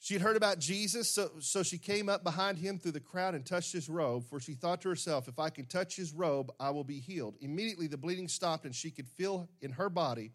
She 0.00 0.14
had 0.14 0.22
heard 0.22 0.36
about 0.36 0.58
Jesus, 0.58 1.10
so, 1.10 1.32
so 1.40 1.62
she 1.62 1.78
came 1.78 2.08
up 2.08 2.24
behind 2.24 2.58
him 2.58 2.78
through 2.78 2.92
the 2.92 3.00
crowd 3.00 3.34
and 3.34 3.44
touched 3.44 3.72
his 3.72 3.90
robe, 3.90 4.24
for 4.24 4.40
she 4.40 4.54
thought 4.54 4.80
to 4.82 4.88
herself, 4.88 5.28
If 5.28 5.38
I 5.38 5.50
can 5.50 5.66
touch 5.66 5.96
his 5.96 6.12
robe, 6.12 6.50
I 6.58 6.70
will 6.70 6.84
be 6.84 7.00
healed. 7.00 7.36
Immediately 7.40 7.88
the 7.88 7.96
bleeding 7.98 8.28
stopped, 8.28 8.64
and 8.64 8.74
she 8.74 8.90
could 8.90 9.08
feel 9.08 9.48
in 9.60 9.72
her 9.72 9.90
body 9.90 10.32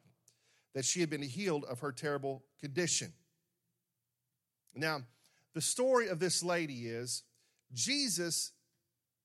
that 0.73 0.85
she 0.85 0.99
had 0.99 1.09
been 1.09 1.21
healed 1.21 1.65
of 1.65 1.79
her 1.79 1.91
terrible 1.91 2.43
condition. 2.59 3.13
Now, 4.75 5.01
the 5.53 5.61
story 5.61 6.07
of 6.07 6.19
this 6.19 6.43
lady 6.43 6.87
is 6.87 7.23
Jesus 7.73 8.51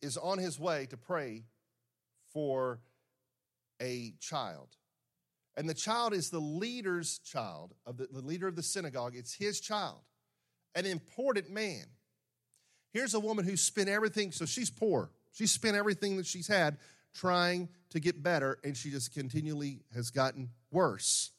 is 0.01 0.17
on 0.17 0.39
his 0.39 0.59
way 0.59 0.87
to 0.87 0.97
pray 0.97 1.45
for 2.33 2.81
a 3.81 4.15
child. 4.21 4.69
And 5.57 5.69
the 5.69 5.75
child 5.75 6.15
is 6.15 6.31
the 6.31 6.41
leader's 6.41 7.19
child, 7.19 7.75
of 7.87 7.97
the, 7.97 8.09
the 8.11 8.21
leader 8.21 8.49
of 8.49 8.57
the 8.57 8.63
synagogue. 8.63 9.15
It's 9.15 9.35
his 9.35 9.61
child, 9.61 10.01
an 10.75 10.87
important 10.87 11.51
man. 11.51 11.85
Here's 12.93 13.15
a 13.15 13.21
woman 13.21 13.45
who 13.45 13.57
spent 13.57 13.89
everything, 13.89 14.33
so 14.33 14.47
she's 14.47 14.71
poor. 14.71 15.11
She 15.33 15.47
spent 15.47 15.77
everything 15.77 16.17
that 16.17 16.27
she's 16.27 16.49
had 16.49 16.79
trying 17.15 17.69
to 17.91 18.01
get 18.01 18.23
better, 18.23 18.59
and 18.65 18.77
she 18.77 18.91
just 18.91 19.15
continually 19.15 19.81
has 19.95 20.11
gotten 20.11 20.51
worse. 20.71 21.31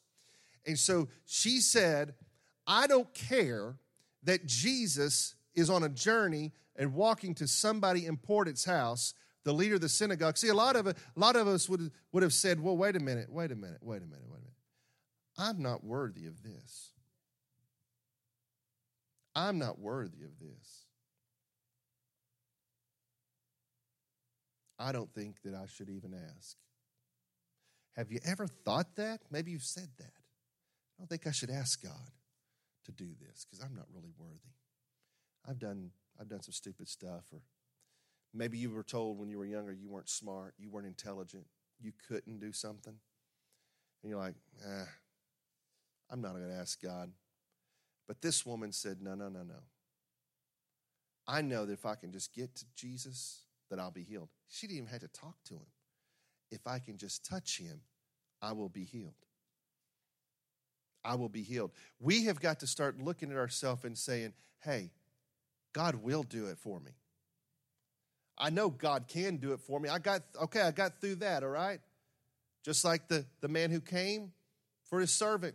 And 0.66 0.78
so 0.78 1.08
she 1.24 1.60
said, 1.60 2.14
I 2.66 2.86
don't 2.86 3.12
care 3.14 3.76
that 4.24 4.46
Jesus 4.46 5.36
is 5.54 5.70
on 5.70 5.84
a 5.84 5.88
journey 5.88 6.52
and 6.74 6.92
walking 6.94 7.34
to 7.36 7.46
somebody 7.46 8.04
important's 8.04 8.64
house 8.64 9.14
the 9.46 9.54
leader 9.54 9.76
of 9.76 9.80
the 9.80 9.88
synagogue. 9.88 10.36
See, 10.36 10.48
a 10.48 10.54
lot 10.54 10.74
of 10.74 10.88
a 10.88 10.94
lot 11.14 11.36
of 11.36 11.46
us 11.46 11.68
would 11.68 11.92
would 12.10 12.24
have 12.24 12.32
said, 12.32 12.58
"Well, 12.58 12.76
wait 12.76 12.96
a 12.96 13.00
minute, 13.00 13.30
wait 13.30 13.52
a 13.52 13.54
minute, 13.54 13.78
wait 13.80 14.02
a 14.02 14.06
minute, 14.06 14.26
wait 14.28 14.38
a 14.38 14.40
minute. 14.40 14.52
I'm 15.38 15.62
not 15.62 15.84
worthy 15.84 16.26
of 16.26 16.42
this. 16.42 16.90
I'm 19.36 19.56
not 19.58 19.78
worthy 19.78 20.24
of 20.24 20.36
this. 20.40 20.86
I 24.80 24.90
don't 24.90 25.14
think 25.14 25.36
that 25.44 25.54
I 25.54 25.66
should 25.66 25.90
even 25.90 26.12
ask." 26.12 26.56
Have 27.92 28.10
you 28.10 28.18
ever 28.24 28.48
thought 28.48 28.96
that? 28.96 29.20
Maybe 29.30 29.52
you've 29.52 29.62
said 29.62 29.88
that. 29.98 30.15
I 30.96 31.02
don't 31.02 31.08
think 31.08 31.26
I 31.26 31.32
should 31.32 31.50
ask 31.50 31.82
God 31.82 32.10
to 32.84 32.92
do 32.92 33.08
this 33.20 33.44
because 33.44 33.64
I'm 33.64 33.74
not 33.74 33.86
really 33.94 34.12
worthy. 34.18 34.54
I've 35.48 35.58
done 35.58 35.90
I've 36.18 36.28
done 36.28 36.42
some 36.42 36.52
stupid 36.52 36.88
stuff 36.88 37.24
or 37.32 37.40
Maybe 38.36 38.58
you 38.58 38.70
were 38.70 38.82
told 38.82 39.18
when 39.18 39.30
you 39.30 39.38
were 39.38 39.46
younger 39.46 39.72
you 39.72 39.88
weren't 39.88 40.10
smart, 40.10 40.54
you 40.58 40.70
weren't 40.70 40.86
intelligent, 40.86 41.46
you 41.80 41.92
couldn't 42.06 42.38
do 42.38 42.52
something. 42.52 42.94
And 44.02 44.10
you're 44.10 44.18
like, 44.18 44.34
ah, 44.68 44.88
I'm 46.10 46.20
not 46.20 46.32
going 46.32 46.46
to 46.46 46.54
ask 46.54 46.80
God. 46.82 47.10
But 48.06 48.20
this 48.20 48.44
woman 48.44 48.72
said, 48.72 48.98
no, 49.00 49.14
no, 49.14 49.28
no, 49.28 49.42
no. 49.42 49.62
I 51.26 51.40
know 51.40 51.64
that 51.64 51.72
if 51.72 51.86
I 51.86 51.94
can 51.94 52.12
just 52.12 52.34
get 52.34 52.54
to 52.56 52.66
Jesus, 52.76 53.42
that 53.70 53.80
I'll 53.80 53.90
be 53.90 54.04
healed. 54.04 54.28
She 54.48 54.66
didn't 54.66 54.78
even 54.78 54.90
have 54.90 55.00
to 55.00 55.08
talk 55.08 55.36
to 55.46 55.54
him. 55.54 55.66
If 56.50 56.66
I 56.66 56.78
can 56.78 56.98
just 56.98 57.24
touch 57.24 57.58
him, 57.58 57.80
I 58.40 58.52
will 58.52 58.68
be 58.68 58.84
healed. 58.84 59.14
I 61.06 61.14
will 61.14 61.28
be 61.28 61.42
healed. 61.42 61.70
We 62.00 62.24
have 62.24 62.40
got 62.40 62.60
to 62.60 62.66
start 62.66 63.00
looking 63.00 63.30
at 63.30 63.36
ourselves 63.36 63.84
and 63.84 63.96
saying, 63.96 64.32
hey, 64.60 64.90
God 65.72 65.96
will 65.96 66.22
do 66.22 66.46
it 66.46 66.58
for 66.58 66.80
me. 66.80 66.90
I 68.38 68.50
know 68.50 68.68
God 68.68 69.08
can 69.08 69.36
do 69.36 69.52
it 69.52 69.60
for 69.60 69.80
me. 69.80 69.88
I 69.88 69.98
got, 69.98 70.22
okay, 70.42 70.60
I 70.60 70.70
got 70.70 71.00
through 71.00 71.16
that, 71.16 71.42
all 71.42 71.48
right? 71.48 71.80
Just 72.64 72.84
like 72.84 73.08
the, 73.08 73.24
the 73.40 73.48
man 73.48 73.70
who 73.70 73.80
came 73.80 74.32
for 74.84 75.00
his 75.00 75.10
servant. 75.10 75.54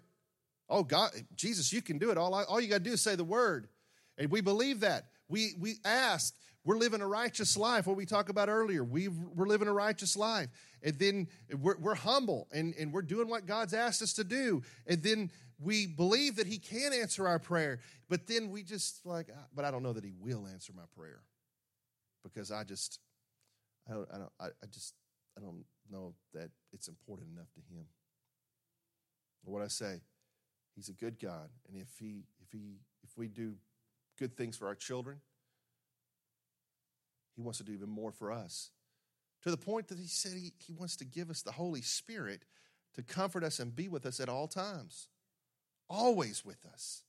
Oh, 0.69 0.83
God, 0.83 1.11
Jesus, 1.35 1.73
you 1.73 1.81
can 1.81 1.97
do 1.97 2.11
it. 2.11 2.17
All, 2.17 2.33
I, 2.33 2.43
all 2.43 2.61
you 2.61 2.69
got 2.69 2.77
to 2.77 2.83
do 2.83 2.93
is 2.93 3.01
say 3.01 3.15
the 3.15 3.23
word. 3.23 3.67
And 4.17 4.31
we 4.31 4.41
believe 4.41 4.79
that. 4.79 5.07
We, 5.27 5.51
we 5.59 5.75
ask, 5.85 6.35
we're 6.63 6.77
living 6.77 7.01
a 7.01 7.07
righteous 7.07 7.57
life, 7.57 7.87
what 7.87 7.97
we 7.97 8.05
talked 8.05 8.29
about 8.29 8.49
earlier. 8.49 8.83
we 8.83 9.07
we're 9.07 9.47
living 9.47 9.67
a 9.67 9.73
righteous 9.73 10.15
life. 10.15 10.49
And 10.83 10.97
then 10.97 11.27
we're, 11.59 11.77
we're 11.77 11.95
humble 11.95 12.47
and, 12.51 12.73
and 12.79 12.93
we're 12.93 13.01
doing 13.01 13.27
what 13.27 13.45
God's 13.45 13.73
asked 13.73 14.01
us 14.01 14.13
to 14.13 14.23
do. 14.23 14.61
And 14.85 15.01
then 15.01 15.31
we 15.59 15.87
believe 15.87 16.35
that 16.35 16.47
He 16.47 16.57
can 16.57 16.93
answer 16.93 17.27
our 17.27 17.39
prayer. 17.39 17.79
But 18.09 18.27
then 18.27 18.49
we 18.51 18.63
just 18.63 19.05
like, 19.05 19.27
ah, 19.35 19.45
but 19.55 19.65
I 19.65 19.71
don't 19.71 19.83
know 19.83 19.93
that 19.93 20.03
He 20.03 20.13
will 20.19 20.47
answer 20.47 20.73
my 20.75 20.83
prayer 20.95 21.21
because 22.23 22.51
I 22.51 22.63
just, 22.63 22.99
I 23.89 23.93
don't, 23.93 24.07
I 24.13 24.17
don't, 24.17 24.31
I 24.39 24.65
just, 24.71 24.93
I 25.37 25.41
don't 25.41 25.65
know 25.89 26.13
that 26.33 26.49
it's 26.73 26.87
important 26.87 27.29
enough 27.33 27.51
to 27.53 27.59
Him. 27.73 27.85
What 29.43 29.63
I 29.63 29.67
say, 29.67 30.01
He's 30.75 30.89
a 30.89 30.93
good 30.93 31.19
God, 31.19 31.49
and 31.67 31.81
if 31.81 31.89
He, 31.99 32.23
if 32.41 32.51
He, 32.51 32.77
if 33.03 33.17
we 33.17 33.27
do 33.27 33.55
good 34.19 34.37
things 34.37 34.55
for 34.55 34.67
our 34.67 34.75
children, 34.75 35.17
He 37.35 37.41
wants 37.41 37.59
to 37.59 37.63
do 37.63 37.73
even 37.73 37.89
more 37.89 38.11
for 38.11 38.31
us. 38.31 38.71
To 39.43 39.51
the 39.51 39.57
point 39.57 39.87
that 39.87 39.99
He 39.99 40.07
said 40.07 40.33
He, 40.33 40.53
he 40.59 40.73
wants 40.73 40.95
to 40.97 41.05
give 41.05 41.29
us 41.29 41.41
the 41.41 41.51
Holy 41.51 41.81
Spirit 41.81 42.43
to 42.95 43.03
comfort 43.03 43.43
us 43.43 43.59
and 43.59 43.75
be 43.75 43.87
with 43.87 44.05
us 44.05 44.19
at 44.19 44.29
all 44.29 44.47
times, 44.47 45.07
always 45.89 46.43
with 46.45 46.65
us. 46.65 47.03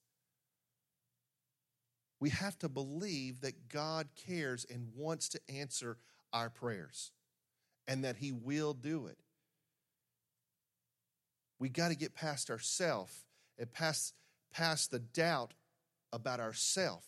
We 2.20 2.30
have 2.30 2.56
to 2.60 2.68
believe 2.68 3.40
that 3.40 3.68
God 3.68 4.08
cares 4.14 4.64
and 4.70 4.88
wants 4.94 5.28
to 5.30 5.40
answer 5.48 5.98
our 6.32 6.50
prayers 6.50 7.10
and 7.88 8.04
that 8.04 8.16
He 8.16 8.30
will 8.30 8.74
do 8.74 9.06
it. 9.06 9.18
We 11.58 11.68
got 11.68 11.88
to 11.88 11.96
get 11.96 12.14
past 12.14 12.50
ourself 12.50 13.24
and 13.58 13.72
past, 13.72 14.14
past 14.52 14.90
the 14.90 14.98
doubt 15.00 15.54
about 16.12 16.40
ourself. 16.40 17.04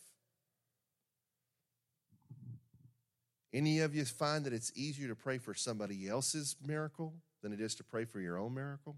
Any 3.54 3.78
of 3.78 3.94
you 3.94 4.04
find 4.04 4.44
that 4.44 4.52
it's 4.52 4.72
easier 4.74 5.06
to 5.06 5.14
pray 5.14 5.38
for 5.38 5.54
somebody 5.54 6.08
else's 6.08 6.56
miracle 6.66 7.14
than 7.40 7.52
it 7.52 7.60
is 7.60 7.76
to 7.76 7.84
pray 7.84 8.04
for 8.04 8.18
your 8.18 8.36
own 8.36 8.52
miracle? 8.52 8.96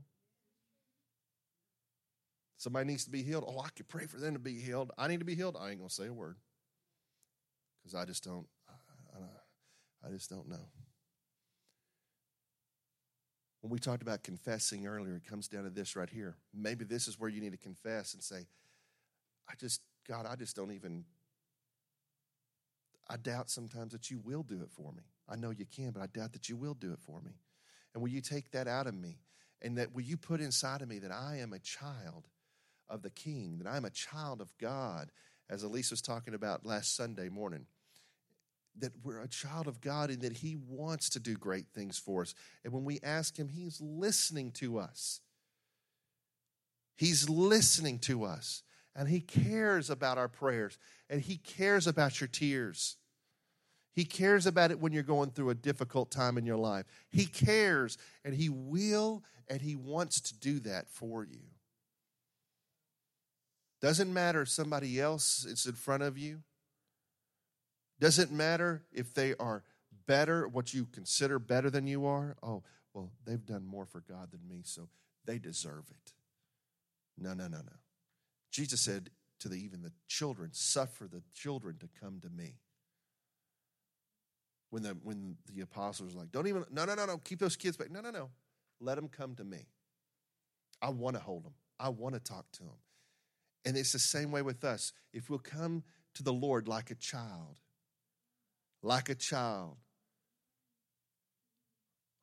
Somebody 2.56 2.86
needs 2.86 3.04
to 3.04 3.10
be 3.10 3.22
healed. 3.22 3.44
Oh, 3.46 3.60
I 3.60 3.68
could 3.76 3.86
pray 3.86 4.06
for 4.06 4.16
them 4.16 4.32
to 4.32 4.38
be 4.38 4.54
healed. 4.54 4.92
I 4.96 5.08
need 5.08 5.18
to 5.18 5.26
be 5.26 5.34
healed. 5.34 5.58
I 5.60 5.68
ain't 5.68 5.78
going 5.78 5.90
to 5.90 5.94
say 5.94 6.06
a 6.06 6.12
word 6.12 6.36
because 7.82 7.94
I 7.94 8.06
just 8.06 8.24
don't. 8.24 8.46
I, 8.66 9.18
I, 9.18 10.08
I 10.08 10.10
just 10.10 10.30
don't 10.30 10.48
know. 10.48 10.70
When 13.60 13.70
we 13.70 13.78
talked 13.78 14.00
about 14.00 14.22
confessing 14.22 14.86
earlier, 14.86 15.16
it 15.16 15.28
comes 15.28 15.48
down 15.48 15.64
to 15.64 15.70
this 15.70 15.96
right 15.96 16.08
here. 16.08 16.36
Maybe 16.54 16.86
this 16.86 17.08
is 17.08 17.20
where 17.20 17.28
you 17.28 17.42
need 17.42 17.52
to 17.52 17.58
confess 17.58 18.14
and 18.14 18.22
say, 18.22 18.46
I 19.50 19.52
just, 19.60 19.82
God, 20.08 20.24
I 20.24 20.36
just 20.36 20.56
don't 20.56 20.72
even, 20.72 21.04
I 23.08 23.16
doubt 23.16 23.50
sometimes 23.50 23.92
that 23.92 24.10
you 24.10 24.18
will 24.18 24.42
do 24.42 24.60
it 24.62 24.70
for 24.70 24.92
me. 24.92 25.02
I 25.28 25.36
know 25.36 25.50
you 25.50 25.64
can, 25.64 25.90
but 25.90 26.02
I 26.02 26.06
doubt 26.06 26.32
that 26.32 26.48
you 26.48 26.56
will 26.56 26.74
do 26.74 26.92
it 26.92 27.00
for 27.00 27.20
me. 27.20 27.32
And 27.94 28.02
will 28.02 28.10
you 28.10 28.20
take 28.20 28.50
that 28.52 28.68
out 28.68 28.86
of 28.86 28.94
me? 28.94 29.18
And 29.62 29.78
that 29.78 29.94
will 29.94 30.02
you 30.02 30.16
put 30.16 30.40
inside 30.40 30.82
of 30.82 30.88
me 30.88 30.98
that 30.98 31.12
I 31.12 31.38
am 31.38 31.52
a 31.52 31.58
child 31.58 32.28
of 32.88 33.02
the 33.02 33.10
King, 33.10 33.58
that 33.62 33.68
I'm 33.68 33.84
a 33.84 33.90
child 33.90 34.40
of 34.40 34.56
God, 34.58 35.10
as 35.48 35.62
Elise 35.62 35.90
was 35.90 36.02
talking 36.02 36.34
about 36.34 36.66
last 36.66 36.96
Sunday 36.96 37.28
morning 37.28 37.66
that 38.78 38.92
we're 39.02 39.20
a 39.20 39.28
child 39.28 39.66
of 39.68 39.80
God 39.80 40.10
and 40.10 40.20
that 40.22 40.36
He 40.36 40.56
wants 40.68 41.10
to 41.10 41.20
do 41.20 41.34
great 41.34 41.66
things 41.74 41.98
for 41.98 42.22
us. 42.22 42.34
And 42.64 42.72
when 42.72 42.84
we 42.84 43.00
ask 43.02 43.36
Him, 43.36 43.48
He's 43.48 43.80
listening 43.80 44.52
to 44.52 44.78
us. 44.78 45.20
He's 46.96 47.28
listening 47.28 47.98
to 48.00 48.24
us. 48.24 48.62
And 48.96 49.08
He 49.08 49.20
cares 49.20 49.90
about 49.90 50.16
our 50.16 50.26
prayers. 50.26 50.78
And 51.10 51.20
He 51.20 51.36
cares 51.36 51.86
about 51.86 52.20
your 52.20 52.28
tears. 52.28 52.96
He 53.92 54.04
cares 54.04 54.46
about 54.46 54.70
it 54.70 54.80
when 54.80 54.92
you're 54.92 55.02
going 55.02 55.30
through 55.30 55.50
a 55.50 55.54
difficult 55.54 56.10
time 56.10 56.36
in 56.38 56.46
your 56.46 56.56
life. 56.56 56.86
He 57.10 57.26
cares, 57.26 57.98
and 58.24 58.34
He 58.34 58.48
will, 58.48 59.22
and 59.48 59.60
He 59.60 59.76
wants 59.76 60.20
to 60.22 60.34
do 60.38 60.60
that 60.60 60.90
for 60.90 61.24
you. 61.24 61.42
Doesn't 63.80 64.12
matter 64.12 64.42
if 64.42 64.48
somebody 64.48 64.98
else 64.98 65.44
is 65.44 65.66
in 65.66 65.74
front 65.74 66.02
of 66.02 66.16
you. 66.18 66.42
Doesn't 68.00 68.32
matter 68.32 68.82
if 68.92 69.14
they 69.14 69.34
are 69.36 69.62
better, 70.06 70.48
what 70.48 70.72
you 70.72 70.86
consider 70.86 71.38
better 71.38 71.70
than 71.70 71.86
you 71.86 72.06
are. 72.06 72.36
Oh, 72.42 72.62
well, 72.94 73.12
they've 73.26 73.44
done 73.44 73.66
more 73.66 73.84
for 73.84 74.00
God 74.00 74.30
than 74.30 74.46
me, 74.48 74.62
so 74.64 74.88
they 75.26 75.38
deserve 75.38 75.84
it. 75.90 76.12
No, 77.18 77.34
no, 77.34 77.48
no, 77.48 77.58
no. 77.58 77.72
Jesus 78.56 78.80
said 78.80 79.10
to 79.40 79.50
the, 79.50 79.56
even 79.56 79.82
the 79.82 79.92
children, 80.08 80.48
suffer 80.54 81.06
the 81.06 81.22
children 81.34 81.76
to 81.78 81.88
come 82.00 82.20
to 82.20 82.30
me. 82.30 82.54
When 84.70 84.82
the, 84.82 84.96
when 85.02 85.36
the 85.54 85.60
apostles 85.60 86.14
were 86.14 86.20
like, 86.20 86.32
don't 86.32 86.46
even, 86.46 86.64
no, 86.70 86.86
no, 86.86 86.94
no, 86.94 87.04
no, 87.04 87.18
keep 87.18 87.38
those 87.38 87.54
kids 87.54 87.76
back. 87.76 87.90
No, 87.90 88.00
no, 88.00 88.10
no. 88.10 88.30
Let 88.80 88.94
them 88.94 89.08
come 89.08 89.34
to 89.34 89.44
me. 89.44 89.66
I 90.80 90.88
want 90.88 91.16
to 91.16 91.22
hold 91.22 91.44
them, 91.44 91.52
I 91.78 91.90
want 91.90 92.14
to 92.14 92.20
talk 92.20 92.50
to 92.52 92.62
them. 92.62 92.78
And 93.66 93.76
it's 93.76 93.92
the 93.92 93.98
same 93.98 94.30
way 94.30 94.40
with 94.40 94.64
us. 94.64 94.94
If 95.12 95.28
we'll 95.28 95.38
come 95.38 95.82
to 96.14 96.22
the 96.22 96.32
Lord 96.32 96.66
like 96.66 96.90
a 96.90 96.94
child, 96.94 97.60
like 98.82 99.10
a 99.10 99.14
child. 99.14 99.76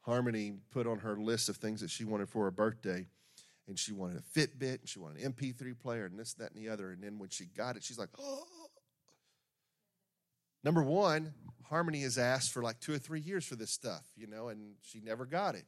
Harmony 0.01 0.55
put 0.71 0.87
on 0.87 0.99
her 0.99 1.15
list 1.15 1.47
of 1.47 1.57
things 1.57 1.81
that 1.81 1.91
she 1.91 2.05
wanted 2.05 2.27
for 2.27 2.45
her 2.45 2.51
birthday, 2.51 3.05
and 3.67 3.78
she 3.80 3.93
wanted 3.93 4.17
a 4.17 4.39
Fitbit, 4.39 4.80
and 4.80 4.89
she 4.89 4.99
wanted 4.99 5.23
an 5.23 5.34
MP3 5.34 5.78
player, 5.80 6.06
and 6.06 6.19
this, 6.19 6.34
that, 6.36 6.52
and 6.54 6.63
the 6.63 6.69
other. 6.69 6.91
And 6.91 7.04
then 7.04 7.19
when 7.19 7.30
she 7.30 7.45
got 7.45 7.76
it, 7.76 7.84
she's 7.84 7.99
like, 7.99 8.10
oh. 8.19 8.45
Number 10.63 10.82
one, 10.82 11.34
Harmony 11.65 12.02
has 12.02 12.17
asked 12.17 12.54
for 12.54 12.63
like 12.63 12.80
two 12.80 12.93
or 12.93 12.97
three 12.97 13.19
years 13.19 13.45
for 13.45 13.56
this 13.56 13.71
stuff, 13.71 14.04
you 14.15 14.28
know, 14.28 14.47
and 14.47 14.76
she 14.82 15.02
never 15.02 15.26
got 15.26 15.56
it. 15.56 15.65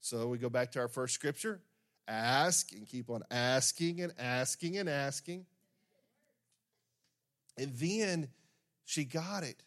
So 0.00 0.28
we 0.28 0.38
go 0.38 0.48
back 0.48 0.72
to 0.72 0.80
our 0.80 0.88
first 0.88 1.14
scripture 1.14 1.60
ask 2.08 2.72
and 2.72 2.86
keep 2.86 3.10
on 3.10 3.22
asking 3.30 4.00
and 4.00 4.12
asking 4.18 4.78
and 4.78 4.88
asking. 4.88 5.46
And 7.58 7.72
then 7.74 8.28
she 8.84 9.04
got 9.04 9.44
it. 9.44 9.62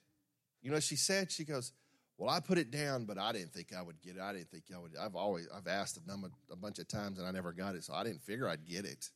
You 0.61 0.71
know, 0.71 0.79
she 0.79 0.95
said, 0.95 1.31
she 1.31 1.43
goes, 1.43 1.71
well, 2.17 2.29
I 2.29 2.39
put 2.39 2.57
it 2.57 2.71
down, 2.71 3.05
but 3.05 3.17
I 3.17 3.33
didn't 3.33 3.51
think 3.51 3.73
I 3.77 3.81
would 3.81 4.01
get 4.01 4.15
it. 4.15 4.21
I 4.21 4.31
didn't 4.31 4.49
think 4.49 4.63
I 4.73 4.79
would. 4.79 4.91
I've 4.99 5.15
always, 5.15 5.47
I've 5.53 5.67
asked 5.67 5.97
a, 5.97 6.07
number, 6.07 6.29
a 6.49 6.55
bunch 6.55 6.79
of 6.79 6.87
times 6.87 7.19
and 7.19 7.27
I 7.27 7.31
never 7.31 7.51
got 7.51 7.75
it, 7.75 7.83
so 7.83 7.93
I 7.93 8.03
didn't 8.03 8.21
figure 8.21 8.47
I'd 8.47 8.65
get 8.65 8.85
it. 8.85 9.09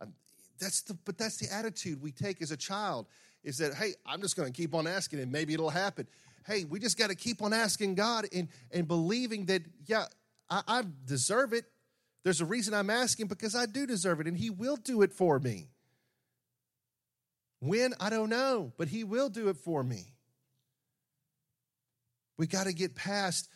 I'm, 0.00 0.14
that's 0.58 0.82
the, 0.82 0.94
but 1.04 1.16
that's 1.16 1.36
the 1.36 1.52
attitude 1.54 2.02
we 2.02 2.10
take 2.10 2.42
as 2.42 2.50
a 2.50 2.56
child 2.56 3.06
is 3.44 3.58
that, 3.58 3.74
hey, 3.74 3.94
I'm 4.04 4.20
just 4.20 4.36
going 4.36 4.52
to 4.52 4.56
keep 4.56 4.74
on 4.74 4.86
asking 4.86 5.20
and 5.20 5.30
maybe 5.30 5.54
it'll 5.54 5.70
happen. 5.70 6.08
Hey, 6.46 6.64
we 6.64 6.80
just 6.80 6.98
got 6.98 7.10
to 7.10 7.14
keep 7.14 7.40
on 7.40 7.52
asking 7.52 7.94
God 7.94 8.26
and, 8.34 8.48
and 8.72 8.88
believing 8.88 9.46
that, 9.46 9.62
yeah, 9.86 10.06
I, 10.50 10.62
I 10.66 10.82
deserve 11.04 11.52
it. 11.52 11.66
There's 12.24 12.40
a 12.40 12.46
reason 12.46 12.74
I'm 12.74 12.90
asking 12.90 13.28
because 13.28 13.54
I 13.54 13.66
do 13.66 13.86
deserve 13.86 14.20
it 14.20 14.26
and 14.26 14.36
He 14.36 14.50
will 14.50 14.76
do 14.76 15.02
it 15.02 15.12
for 15.12 15.38
me. 15.38 15.68
When? 17.60 17.94
I 18.00 18.10
don't 18.10 18.28
know, 18.28 18.72
but 18.76 18.88
He 18.88 19.04
will 19.04 19.28
do 19.28 19.48
it 19.48 19.56
for 19.56 19.84
me. 19.84 20.13
We 22.36 22.46
got 22.46 22.66
to 22.66 22.72
get 22.72 22.94
past, 22.94 23.48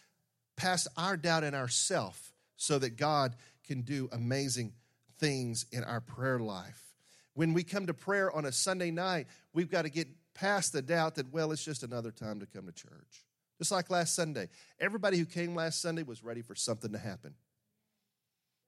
past 0.56 0.88
our 0.96 1.16
doubt 1.16 1.44
in 1.44 1.54
ourself 1.54 2.32
so 2.56 2.78
that 2.78 2.96
God 2.96 3.34
can 3.66 3.82
do 3.82 4.08
amazing 4.12 4.72
things 5.18 5.66
in 5.72 5.84
our 5.84 6.00
prayer 6.00 6.38
life. 6.38 6.94
When 7.34 7.54
we 7.54 7.62
come 7.62 7.86
to 7.86 7.94
prayer 7.94 8.34
on 8.34 8.44
a 8.44 8.52
Sunday 8.52 8.90
night, 8.90 9.26
we've 9.52 9.70
got 9.70 9.82
to 9.82 9.90
get 9.90 10.08
past 10.34 10.72
the 10.72 10.82
doubt 10.82 11.16
that, 11.16 11.32
well, 11.32 11.52
it's 11.52 11.64
just 11.64 11.82
another 11.82 12.10
time 12.10 12.40
to 12.40 12.46
come 12.46 12.66
to 12.66 12.72
church. 12.72 13.24
Just 13.58 13.72
like 13.72 13.90
last 13.90 14.14
Sunday. 14.14 14.48
Everybody 14.78 15.18
who 15.18 15.24
came 15.24 15.54
last 15.54 15.82
Sunday 15.82 16.04
was 16.04 16.22
ready 16.22 16.42
for 16.42 16.54
something 16.54 16.92
to 16.92 16.98
happen. 16.98 17.34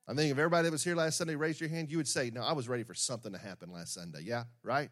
I 0.09 0.15
think 0.15 0.33
if 0.33 0.39
everybody 0.39 0.65
that 0.65 0.73
was 0.73 0.83
here 0.83 0.97
last 0.97 1.19
Sunday 1.19 1.37
raised 1.37 1.61
your 1.61 1.71
hand, 1.71 1.91
you 1.91 1.97
would 1.97 2.09
say, 2.09 2.31
No, 2.31 2.43
I 2.43 2.53
was 2.53 2.69
ready 2.69 2.83
for 2.83 2.95
something 2.95 3.33
to 3.33 3.39
happen 3.39 3.73
last 3.73 3.95
Sunday. 3.95 4.23
Yeah, 4.25 4.45
right? 4.65 4.91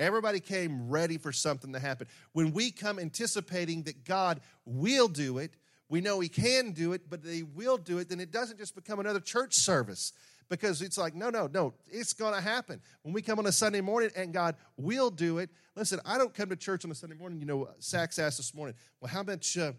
Everybody 0.00 0.40
came 0.40 0.88
ready 0.88 1.18
for 1.18 1.30
something 1.30 1.74
to 1.74 1.78
happen. 1.78 2.06
When 2.32 2.54
we 2.54 2.70
come 2.70 2.98
anticipating 2.98 3.82
that 3.82 4.02
God 4.04 4.40
will 4.64 5.08
do 5.08 5.36
it, 5.36 5.52
we 5.90 6.00
know 6.00 6.20
He 6.20 6.30
can 6.30 6.72
do 6.72 6.94
it, 6.94 7.10
but 7.10 7.20
He 7.22 7.42
will 7.42 7.76
do 7.76 7.98
it, 7.98 8.08
then 8.08 8.18
it 8.18 8.32
doesn't 8.32 8.58
just 8.58 8.74
become 8.74 8.98
another 8.98 9.20
church 9.20 9.54
service 9.54 10.14
because 10.48 10.80
it's 10.80 10.96
like, 10.96 11.14
no, 11.14 11.28
no, 11.28 11.50
no, 11.52 11.74
it's 11.86 12.14
going 12.14 12.32
to 12.32 12.40
happen. 12.40 12.80
When 13.02 13.12
we 13.12 13.20
come 13.20 13.38
on 13.38 13.46
a 13.46 13.52
Sunday 13.52 13.82
morning 13.82 14.08
and 14.16 14.32
God 14.32 14.56
will 14.78 15.10
do 15.10 15.36
it, 15.36 15.50
listen, 15.76 16.00
I 16.06 16.16
don't 16.16 16.32
come 16.32 16.48
to 16.48 16.56
church 16.56 16.86
on 16.86 16.90
a 16.90 16.94
Sunday 16.94 17.16
morning. 17.16 17.38
You 17.38 17.46
know, 17.46 17.68
Sachs 17.78 18.18
asked 18.18 18.38
this 18.38 18.54
morning, 18.54 18.76
well, 19.02 19.12
how 19.12 19.22
much, 19.22 19.58
uh, 19.58 19.72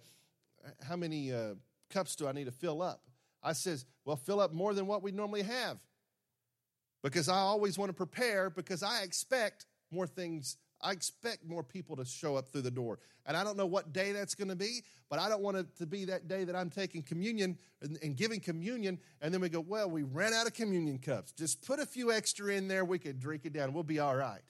how 0.88 0.98
many 0.98 1.34
uh, 1.34 1.56
cups 1.90 2.16
do 2.16 2.28
I 2.28 2.32
need 2.32 2.46
to 2.46 2.52
fill 2.52 2.84
up? 2.84 3.02
I 3.42 3.54
says, 3.54 3.88
well, 4.06 4.18
fill 4.18 4.40
up 4.40 4.54
more 4.54 4.76
than 4.76 4.86
what 4.86 5.02
we 5.02 5.12
normally 5.12 5.42
have 5.42 5.80
because 7.02 7.28
I 7.28 7.38
always 7.38 7.78
want 7.78 7.90
to 7.90 7.94
prepare 7.94 8.52
because 8.52 8.84
I 8.84 9.02
expect 9.02 9.66
more 9.92 10.08
things 10.08 10.58
I 10.84 10.92
expect 10.92 11.46
more 11.46 11.64
people 11.64 11.96
to 11.98 12.06
show 12.06 12.36
up 12.36 12.50
through 12.52 12.64
the 12.64 12.72
door. 12.72 13.00
And 13.26 13.38
I 13.38 13.44
don't 13.44 13.58
know 13.58 13.66
what 13.66 13.94
day 13.94 14.12
that's 14.12 14.36
going 14.36 14.48
to 14.48 14.56
be, 14.56 14.82
but 15.10 15.20
I 15.20 15.30
don't 15.30 15.42
want 15.42 15.58
it 15.58 15.78
to 15.78 15.86
be 15.86 16.06
that 16.06 16.28
day 16.28 16.44
that 16.44 16.56
I'm 16.56 16.70
taking 16.70 17.04
communion 17.04 17.58
and, 17.82 17.98
and, 18.02 18.16
giving 18.16 18.40
communion, 18.40 19.00
and 19.22 19.34
then 19.34 19.42
we 19.42 19.50
go, 19.50 19.60
well, 19.60 19.90
we 19.90 20.04
ran 20.04 20.34
out 20.34 20.48
of 20.48 20.54
communion 20.54 20.98
cups. 20.98 21.32
Just 21.34 21.66
put 21.66 21.80
a 21.80 21.86
few 21.86 22.12
extra 22.12 22.54
in 22.54 22.68
there, 22.68 22.84
we 22.84 23.00
could 23.00 23.20
drink 23.20 23.46
it 23.46 23.54
down. 23.54 23.74
We'll 23.74 23.84
be 23.84 24.00
all 24.00 24.16
right. 24.16 24.42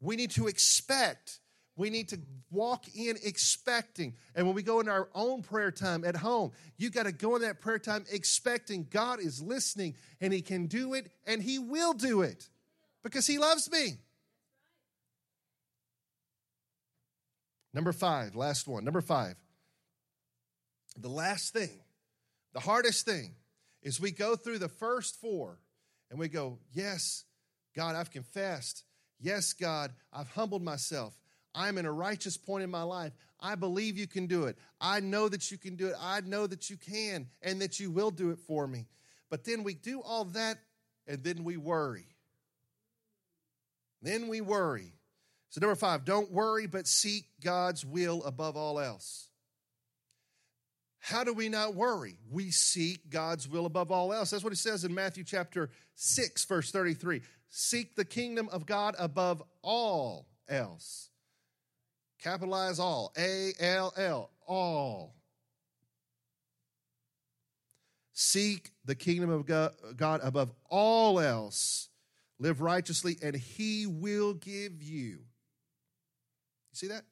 We 0.00 0.16
need 0.16 0.30
to 0.32 0.46
expect. 0.46 1.40
We 1.76 1.90
need 1.90 2.10
to 2.10 2.20
walk 2.52 2.84
in 2.94 3.16
expecting. 3.24 4.14
And 4.36 4.46
when 4.46 4.54
we 4.54 4.62
go 4.62 4.78
in 4.78 4.88
our 4.88 5.08
own 5.12 5.42
prayer 5.42 5.72
time 5.72 6.04
at 6.04 6.16
home, 6.16 6.52
you 6.76 6.88
got 6.90 7.06
to 7.06 7.12
go 7.12 7.34
in 7.34 7.42
that 7.42 7.60
prayer 7.60 7.80
time 7.80 8.04
expecting 8.12 8.86
God 8.88 9.18
is 9.18 9.42
listening 9.42 9.96
and 10.20 10.32
He 10.32 10.40
can 10.40 10.66
do 10.66 10.94
it 10.94 11.10
and 11.26 11.42
He 11.42 11.58
will 11.58 11.94
do 11.94 12.22
it 12.22 12.48
because 13.04 13.26
He 13.28 13.38
loves 13.38 13.70
me. 13.70 13.98
Number 17.72 17.92
five, 17.92 18.34
last 18.34 18.66
one. 18.66 18.84
Number 18.84 19.00
five. 19.00 19.36
The 20.96 21.08
last 21.08 21.52
thing, 21.52 21.80
the 22.52 22.60
hardest 22.60 23.04
thing, 23.04 23.34
is 23.82 24.00
we 24.00 24.12
go 24.12 24.36
through 24.36 24.58
the 24.58 24.68
first 24.68 25.20
four 25.20 25.58
and 26.10 26.18
we 26.18 26.28
go, 26.28 26.58
Yes, 26.72 27.24
God, 27.76 27.94
I've 27.96 28.10
confessed. 28.10 28.84
Yes, 29.20 29.52
God, 29.52 29.92
I've 30.12 30.28
humbled 30.28 30.62
myself. 30.62 31.18
I'm 31.54 31.78
in 31.78 31.86
a 31.86 31.92
righteous 31.92 32.36
point 32.36 32.64
in 32.64 32.70
my 32.70 32.82
life. 32.82 33.12
I 33.40 33.54
believe 33.54 33.96
you 33.96 34.06
can 34.06 34.26
do 34.26 34.44
it. 34.44 34.56
I 34.80 35.00
know 35.00 35.28
that 35.28 35.50
you 35.50 35.58
can 35.58 35.76
do 35.76 35.88
it. 35.88 35.94
I 36.00 36.20
know 36.20 36.46
that 36.46 36.68
you 36.70 36.76
can 36.76 37.28
and 37.42 37.60
that 37.60 37.78
you 37.78 37.90
will 37.90 38.10
do 38.10 38.30
it 38.30 38.38
for 38.38 38.66
me. 38.66 38.86
But 39.30 39.44
then 39.44 39.62
we 39.62 39.74
do 39.74 40.00
all 40.00 40.24
that 40.26 40.58
and 41.06 41.22
then 41.22 41.44
we 41.44 41.56
worry. 41.56 42.06
Then 44.04 44.28
we 44.28 44.40
worry. 44.40 44.92
So, 45.48 45.60
number 45.60 45.74
five, 45.74 46.04
don't 46.04 46.30
worry, 46.30 46.66
but 46.66 46.86
seek 46.86 47.24
God's 47.42 47.84
will 47.86 48.22
above 48.24 48.56
all 48.56 48.78
else. 48.78 49.28
How 50.98 51.24
do 51.24 51.32
we 51.32 51.48
not 51.48 51.74
worry? 51.74 52.16
We 52.30 52.50
seek 52.50 53.10
God's 53.10 53.48
will 53.48 53.66
above 53.66 53.90
all 53.90 54.12
else. 54.12 54.30
That's 54.30 54.44
what 54.44 54.52
he 54.52 54.56
says 54.56 54.84
in 54.84 54.94
Matthew 54.94 55.24
chapter 55.24 55.70
6, 55.94 56.44
verse 56.44 56.70
33. 56.70 57.22
Seek 57.48 57.94
the 57.94 58.04
kingdom 58.04 58.48
of 58.52 58.66
God 58.66 58.94
above 58.98 59.42
all 59.62 60.26
else. 60.48 61.08
Capitalize 62.22 62.78
all. 62.78 63.12
A 63.16 63.52
L 63.58 63.92
L. 63.96 64.30
All. 64.46 65.14
Seek 68.12 68.70
the 68.84 68.94
kingdom 68.94 69.30
of 69.30 69.46
God 69.46 70.20
above 70.22 70.52
all 70.68 71.20
else. 71.20 71.88
Live 72.38 72.60
righteously, 72.60 73.16
and 73.22 73.36
he 73.36 73.86
will 73.86 74.34
give 74.34 74.82
you 74.82 75.20
you 76.74 76.76
see 76.78 76.88
that? 76.88 77.04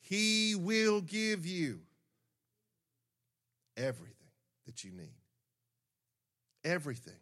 He 0.00 0.54
will 0.54 1.00
give 1.00 1.46
you 1.46 1.80
everything 3.78 4.28
that 4.66 4.84
you 4.84 4.92
need. 4.92 5.14
Everything. 6.64 7.16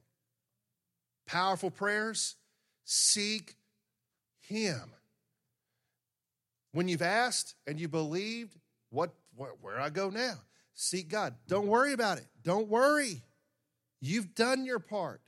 Powerful 1.24 1.70
prayers, 1.70 2.34
seek 2.84 3.54
Him. 4.40 4.90
When 6.72 6.88
you've 6.88 7.00
asked 7.00 7.54
and 7.64 7.78
you 7.78 7.86
believed, 7.86 8.56
what, 8.90 9.14
where, 9.36 9.80
I 9.80 9.90
go 9.90 10.10
now? 10.10 10.34
Seek 10.74 11.08
God. 11.08 11.36
Don't 11.46 11.68
worry 11.68 11.92
about 11.92 12.18
it. 12.18 12.26
Don't 12.42 12.66
worry. 12.66 13.22
You've 14.00 14.34
done 14.34 14.64
your 14.64 14.80
part. 14.80 15.20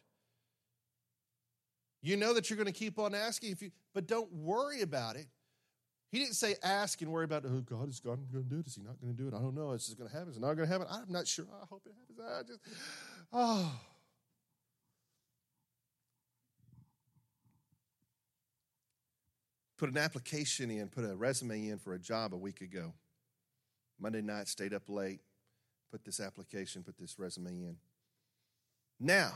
You 2.00 2.16
know 2.16 2.32
that 2.34 2.48
you're 2.48 2.56
going 2.56 2.66
to 2.66 2.72
keep 2.72 2.98
on 2.98 3.14
asking, 3.14 3.52
if 3.52 3.62
you, 3.62 3.70
but 3.94 4.06
don't 4.06 4.32
worry 4.32 4.82
about 4.82 5.16
it. 5.16 5.26
He 6.10 6.18
didn't 6.18 6.34
say 6.34 6.54
ask 6.62 7.02
and 7.02 7.10
worry 7.10 7.24
about, 7.24 7.44
oh, 7.44 7.60
God, 7.60 7.88
is 7.88 8.00
God 8.00 8.18
going 8.32 8.44
to 8.44 8.50
do 8.50 8.60
it? 8.60 8.66
Is 8.66 8.76
he 8.76 8.82
not 8.82 9.00
going 9.00 9.14
to 9.14 9.22
do 9.22 9.28
it? 9.28 9.34
I 9.34 9.40
don't 9.40 9.54
know. 9.54 9.72
Is 9.72 9.90
it 9.90 9.98
going 9.98 10.08
to 10.08 10.16
happen? 10.16 10.30
Is 10.30 10.36
it 10.36 10.40
not 10.40 10.54
going 10.54 10.66
to 10.66 10.72
happen? 10.72 10.86
I'm 10.90 11.12
not 11.12 11.26
sure. 11.26 11.44
I 11.52 11.66
hope 11.66 11.82
it 11.86 11.92
happens. 12.00 12.20
I 12.20 12.42
just, 12.46 12.60
oh. 13.32 13.80
Put 19.76 19.90
an 19.90 19.98
application 19.98 20.70
in, 20.70 20.88
put 20.88 21.04
a 21.04 21.14
resume 21.14 21.68
in 21.68 21.78
for 21.78 21.94
a 21.94 21.98
job 21.98 22.34
a 22.34 22.36
week 22.36 22.62
ago. 22.62 22.94
Monday 24.00 24.22
night, 24.22 24.48
stayed 24.48 24.72
up 24.72 24.88
late, 24.88 25.20
put 25.92 26.04
this 26.04 26.20
application, 26.20 26.82
put 26.82 26.96
this 26.96 27.18
resume 27.18 27.50
in. 27.50 27.76
Now, 28.98 29.32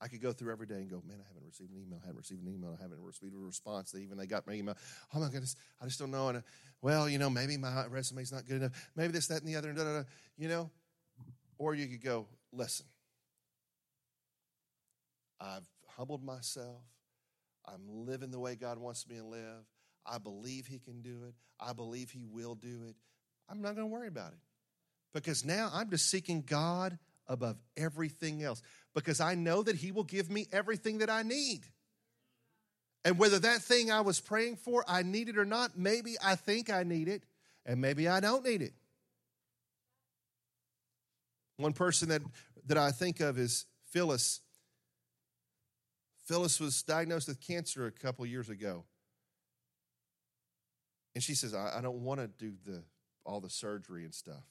I 0.00 0.08
could 0.08 0.20
go 0.20 0.32
through 0.32 0.52
every 0.52 0.66
day 0.66 0.74
and 0.74 0.90
go, 0.90 1.02
man, 1.06 1.18
I 1.20 1.26
haven't 1.28 1.46
received 1.46 1.70
an 1.72 1.80
email, 1.80 1.98
I 2.02 2.06
haven't 2.06 2.18
received 2.18 2.42
an 2.42 2.52
email, 2.52 2.76
I 2.78 2.82
haven't 2.82 3.00
received 3.00 3.34
a 3.34 3.38
response. 3.38 3.92
They 3.92 4.00
even 4.00 4.18
they 4.18 4.26
got 4.26 4.46
my 4.46 4.52
email. 4.52 4.76
Oh 5.14 5.20
my 5.20 5.30
goodness, 5.30 5.56
I 5.80 5.86
just 5.86 5.98
don't 5.98 6.10
know. 6.10 6.28
And 6.28 6.38
uh, 6.38 6.42
well, 6.82 7.08
you 7.08 7.18
know, 7.18 7.30
maybe 7.30 7.56
my 7.56 7.86
resume's 7.86 8.32
not 8.32 8.46
good 8.46 8.56
enough. 8.56 8.90
Maybe 8.94 9.12
this, 9.12 9.26
that, 9.28 9.40
and 9.40 9.48
the 9.48 9.56
other, 9.56 9.70
and 9.70 9.78
da, 9.78 9.84
da, 9.84 9.98
da, 10.00 10.04
you 10.36 10.48
know. 10.48 10.70
Or 11.58 11.74
you 11.74 11.86
could 11.86 12.04
go, 12.04 12.26
listen, 12.52 12.84
I've 15.40 15.66
humbled 15.96 16.22
myself. 16.22 16.82
I'm 17.66 18.06
living 18.06 18.30
the 18.30 18.38
way 18.38 18.54
God 18.54 18.78
wants 18.78 19.08
me 19.08 19.16
to 19.16 19.24
live. 19.24 19.64
I 20.04 20.18
believe 20.18 20.66
He 20.66 20.78
can 20.78 21.00
do 21.00 21.24
it. 21.26 21.34
I 21.58 21.72
believe 21.72 22.10
He 22.10 22.24
will 22.24 22.54
do 22.54 22.82
it. 22.88 22.96
I'm 23.48 23.62
not 23.62 23.74
going 23.74 23.88
to 23.88 23.92
worry 23.92 24.08
about 24.08 24.32
it 24.32 24.38
because 25.14 25.44
now 25.44 25.70
I'm 25.72 25.88
just 25.88 26.10
seeking 26.10 26.42
God 26.42 26.98
above 27.28 27.56
everything 27.76 28.42
else 28.42 28.62
because 28.94 29.20
I 29.20 29.34
know 29.34 29.62
that 29.62 29.76
He 29.76 29.92
will 29.92 30.04
give 30.04 30.30
me 30.30 30.46
everything 30.52 30.98
that 30.98 31.10
I 31.10 31.22
need. 31.22 31.62
And 33.04 33.18
whether 33.18 33.38
that 33.38 33.62
thing 33.62 33.90
I 33.90 34.00
was 34.00 34.18
praying 34.18 34.56
for, 34.56 34.84
I 34.88 35.02
need 35.02 35.28
it 35.28 35.38
or 35.38 35.44
not, 35.44 35.78
maybe 35.78 36.16
I 36.24 36.34
think 36.34 36.70
I 36.70 36.82
need 36.82 37.08
it, 37.08 37.22
and 37.64 37.80
maybe 37.80 38.08
I 38.08 38.20
don't 38.20 38.44
need 38.44 38.62
it. 38.62 38.72
One 41.56 41.72
person 41.72 42.08
that, 42.08 42.22
that 42.66 42.76
I 42.76 42.90
think 42.90 43.20
of 43.20 43.38
is 43.38 43.66
Phyllis. 43.90 44.40
Phyllis 46.26 46.58
was 46.58 46.82
diagnosed 46.82 47.28
with 47.28 47.40
cancer 47.40 47.86
a 47.86 47.92
couple 47.92 48.26
years 48.26 48.48
ago. 48.48 48.84
And 51.14 51.22
she 51.22 51.34
says, 51.34 51.54
I, 51.54 51.78
I 51.78 51.80
don't 51.80 52.02
want 52.02 52.20
to 52.20 52.26
do 52.26 52.54
the, 52.66 52.82
all 53.24 53.40
the 53.40 53.48
surgery 53.48 54.04
and 54.04 54.12
stuff. 54.12 54.44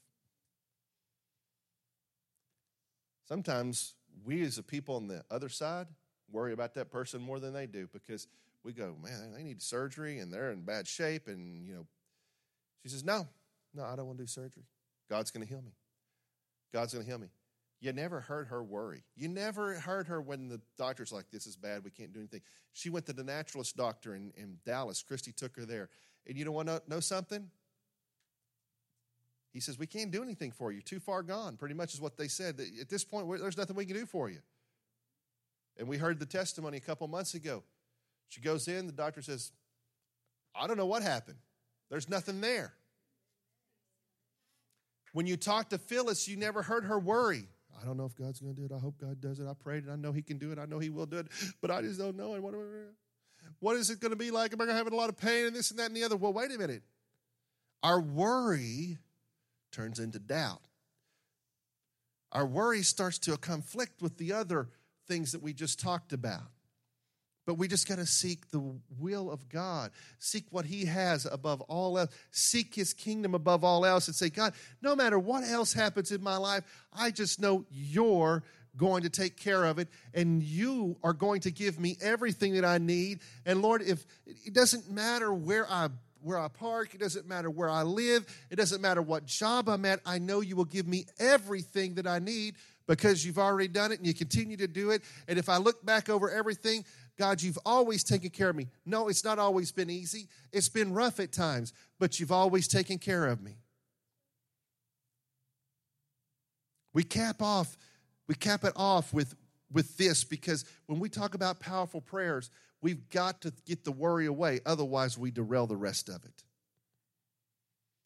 Sometimes 3.28 3.96
we 4.24 4.44
as 4.44 4.58
a 4.58 4.64
people 4.64 4.96
on 4.96 5.08
the 5.08 5.24
other 5.30 5.50
side 5.50 5.88
worry 6.32 6.54
about 6.54 6.74
that 6.76 6.92
person 6.92 7.22
more 7.22 7.40
than 7.40 7.54
they 7.54 7.68
do 7.68 7.88
because 7.92 8.28
we 8.64 8.74
go, 8.74 8.96
man, 9.02 9.34
they 9.36 9.44
need 9.44 9.62
surgery 9.62 10.20
and 10.20 10.32
they're 10.32 10.52
in 10.52 10.62
bad 10.62 10.88
shape. 10.88 11.28
And, 11.28 11.66
you 11.66 11.74
know, 11.74 11.86
she 12.84 12.90
says, 12.90 13.04
no, 13.04 13.28
no, 13.74 13.84
I 13.84 13.96
don't 13.96 14.08
want 14.08 14.18
to 14.18 14.24
do 14.24 14.28
surgery. 14.28 14.64
God's 15.10 15.32
going 15.32 15.46
to 15.46 15.50
heal 15.50 15.62
me. 15.62 15.72
God's 16.74 16.94
going 16.94 17.06
to 17.06 17.10
heal 17.10 17.20
me. 17.20 17.28
You 17.80 17.94
never 17.94 18.20
heard 18.22 18.48
her 18.48 18.64
worry. 18.64 19.04
You 19.16 19.28
never 19.28 19.76
heard 19.76 20.08
her 20.08 20.22
when 20.22 20.48
the 20.48 20.60
doctor's 20.78 21.12
like, 21.12 21.26
this 21.32 21.46
is 21.46 21.56
bad, 21.56 21.84
we 21.84 21.92
can't 21.92 22.14
do 22.14 22.20
anything. 22.20 22.42
She 22.74 22.90
went 22.90 23.06
to 23.06 23.14
the 23.14 23.24
naturalist 23.24 23.78
doctor 23.78 24.16
in, 24.16 24.34
in 24.36 24.58
Dallas. 24.66 25.04
Christy 25.04 25.32
took 25.32 25.56
her 25.58 25.66
there. 25.66 25.90
And 26.28 26.38
you 26.38 26.46
don't 26.46 26.56
want 26.56 26.70
to 26.70 26.82
know 26.88 27.00
something? 27.00 27.50
He 29.56 29.62
says, 29.62 29.80
We 29.80 29.88
can't 29.88 30.12
do 30.12 30.22
anything 30.22 30.52
for 30.52 30.74
you. 30.74 30.82
Too 30.82 31.00
far 31.00 31.24
gone, 31.24 31.56
pretty 31.56 31.76
much 31.76 31.94
is 31.94 32.02
what 32.02 32.18
they 32.18 32.28
said. 32.28 32.60
At 32.82 32.90
this 32.90 33.06
point, 33.06 33.26
there's 33.40 33.56
nothing 33.56 33.78
we 33.78 33.86
can 33.86 33.96
do 33.96 34.06
for 34.06 34.30
you. 34.30 34.40
And 35.78 35.88
we 35.88 35.96
heard 35.96 36.20
the 36.20 36.26
testimony 36.26 36.76
a 36.76 36.82
couple 36.82 37.08
months 37.08 37.36
ago. 37.36 37.64
She 38.28 38.42
goes 38.42 38.68
in, 38.68 38.86
the 38.86 38.92
doctor 38.92 39.22
says, 39.22 39.54
I 40.54 40.68
don't 40.68 40.76
know 40.76 40.86
what 40.86 41.04
happened. 41.04 41.38
There's 41.90 42.10
nothing 42.10 42.42
there. 42.42 42.74
When 45.14 45.26
you 45.26 45.38
talk 45.38 45.70
to 45.70 45.78
Phyllis, 45.78 46.28
you 46.28 46.36
never 46.36 46.62
heard 46.62 46.84
her 46.84 47.00
worry. 47.00 47.48
I 47.82 47.86
don't 47.86 47.96
know 47.96 48.06
if 48.06 48.14
God's 48.14 48.42
going 48.42 48.56
to 48.56 48.60
do 48.60 48.66
it. 48.66 48.76
I 48.76 48.80
hope 48.80 48.98
God 49.00 49.22
does 49.22 49.40
it. 49.40 49.48
I 49.48 49.54
prayed 49.54 49.84
and 49.84 49.94
I 49.94 49.96
know 49.96 50.12
He 50.12 50.22
can 50.22 50.38
do 50.38 50.52
it. 50.52 50.60
I 50.60 50.66
know 50.66 50.80
He 50.80 50.90
will 50.90 51.06
do 51.06 51.20
it, 51.20 51.28
but 51.62 51.72
I 51.72 51.82
just 51.82 51.98
don't 51.98 52.18
know. 52.18 52.34
And 52.34 52.44
what 53.62 53.78
is 53.78 53.90
it 53.90 54.02
going 54.02 54.12
to 54.12 54.18
be 54.18 54.32
like? 54.32 54.52
Am 54.52 54.60
I 54.60 54.66
going 54.66 54.76
to 54.76 54.84
have 54.84 54.92
a 54.92 54.96
lot 54.98 55.08
of 55.08 55.16
pain 55.16 55.46
and 55.46 55.56
this 55.56 55.72
and 55.72 55.80
that 55.80 55.86
and 55.86 55.96
the 55.96 56.04
other? 56.04 56.18
Well, 56.18 56.34
wait 56.34 56.52
a 56.52 56.58
minute. 56.58 56.84
Our 57.84 58.02
worry 58.02 58.98
turns 59.76 60.00
into 60.00 60.20
doubt. 60.20 60.62
Our 62.32 62.46
worry 62.46 62.82
starts 62.82 63.20
to 63.20 63.38
conflict 63.38 64.02
with 64.02 64.18
the 64.18 64.34
other 64.34 64.70
things 65.08 65.34
that 65.34 65.44
we 65.44 65.54
just 65.54 65.80
talked 65.80 66.14
about. 66.14 66.44
But 67.46 67.56
we 67.56 67.68
just 67.68 67.88
got 67.88 67.98
to 67.98 68.08
seek 68.08 68.50
the 68.50 68.80
will 68.98 69.30
of 69.30 69.48
God, 69.50 69.92
seek 70.18 70.46
what 70.50 70.66
He 70.66 70.86
has 70.86 71.26
above 71.26 71.62
all 71.62 72.00
else, 72.00 72.10
seek 72.32 72.74
His 72.74 72.94
kingdom 72.94 73.36
above 73.36 73.64
all 73.64 73.86
else, 73.86 74.08
and 74.08 74.16
say, 74.16 74.30
God, 74.30 74.54
no 74.82 74.96
matter 74.96 75.20
what 75.20 75.44
else 75.44 75.72
happens 75.72 76.12
in 76.12 76.24
my 76.24 76.38
life, 76.38 76.64
I 76.92 77.12
just 77.12 77.40
know 77.40 77.66
you're 77.70 78.44
going 78.78 79.04
to 79.04 79.10
take 79.10 79.38
care 79.38 79.64
of 79.64 79.78
it, 79.78 79.90
and 80.14 80.42
you 80.42 80.98
are 81.04 81.14
going 81.14 81.42
to 81.42 81.52
give 81.52 81.80
me 81.80 81.98
everything 82.02 82.56
that 82.56 82.66
I 82.66 82.80
need. 82.80 83.20
And 83.46 83.62
Lord, 83.62 83.84
if 83.84 84.06
it 84.26 84.54
doesn't 84.54 84.90
matter 84.90 85.32
where 85.32 85.70
I 85.70 85.90
where 86.26 86.40
I 86.40 86.48
park, 86.48 86.96
it 86.96 87.00
doesn't 87.00 87.28
matter 87.28 87.52
where 87.52 87.70
I 87.70 87.84
live, 87.84 88.26
it 88.50 88.56
doesn't 88.56 88.82
matter 88.82 89.02
what 89.02 89.28
job 89.28 89.70
I'm 89.70 89.86
at. 89.86 90.00
I 90.08 90.18
know 90.18 90.42
you 90.42 90.56
will 90.56 90.66
give 90.66 90.88
me 90.88 91.06
everything 91.20 91.94
that 91.96 92.08
I 92.08 92.18
need 92.18 92.56
because 92.88 93.24
you've 93.24 93.38
already 93.38 93.68
done 93.68 93.92
it 93.92 94.00
and 94.00 94.08
you 94.08 94.14
continue 94.14 94.58
to 94.58 94.68
do 94.68 94.90
it. 94.90 95.04
And 95.28 95.38
if 95.38 95.50
I 95.50 95.58
look 95.58 95.86
back 95.86 96.10
over 96.10 96.32
everything, 96.32 96.84
God, 97.18 97.44
you've 97.44 97.60
always 97.64 98.04
taken 98.04 98.32
care 98.32 98.50
of 98.50 98.56
me. 98.56 98.68
No, 98.88 99.08
it's 99.08 99.24
not 99.24 99.38
always 99.38 99.72
been 99.72 99.90
easy. 99.90 100.28
It's 100.52 100.68
been 100.68 100.94
rough 100.94 101.20
at 101.20 101.32
times, 101.32 101.74
but 102.00 102.20
you've 102.20 102.32
always 102.32 102.68
taken 102.68 102.98
care 102.98 103.28
of 103.28 103.44
me. 103.44 103.58
We 106.92 107.04
cap 107.04 107.40
off, 107.40 107.78
we 108.28 108.34
cap 108.34 108.64
it 108.64 108.74
off 108.76 109.14
with, 109.14 109.36
with 109.72 109.96
this 109.98 110.24
because 110.24 110.66
when 110.88 111.00
we 111.00 111.08
talk 111.08 111.36
about 111.36 111.60
powerful 111.60 112.02
prayers, 112.02 112.50
we've 112.86 113.10
got 113.10 113.42
to 113.42 113.52
get 113.66 113.84
the 113.84 113.92
worry 113.92 114.28
away. 114.28 114.60
Otherwise, 114.64 115.18
we 115.18 115.32
derail 115.32 115.66
the 115.66 115.76
rest 115.76 116.08
of 116.08 116.24
it. 116.24 116.44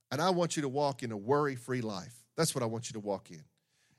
And 0.10 0.22
I 0.22 0.30
want 0.30 0.56
you 0.56 0.62
to 0.62 0.70
walk 0.70 1.04
in 1.04 1.12
a 1.12 1.18
worry 1.18 1.58
free 1.58 1.82
life. 1.82 2.16
That's 2.38 2.56
what 2.56 2.64
I 2.64 2.66
want 2.66 2.90
you 2.90 2.94
to 2.94 3.02
walk 3.02 3.30
in. 3.30 3.44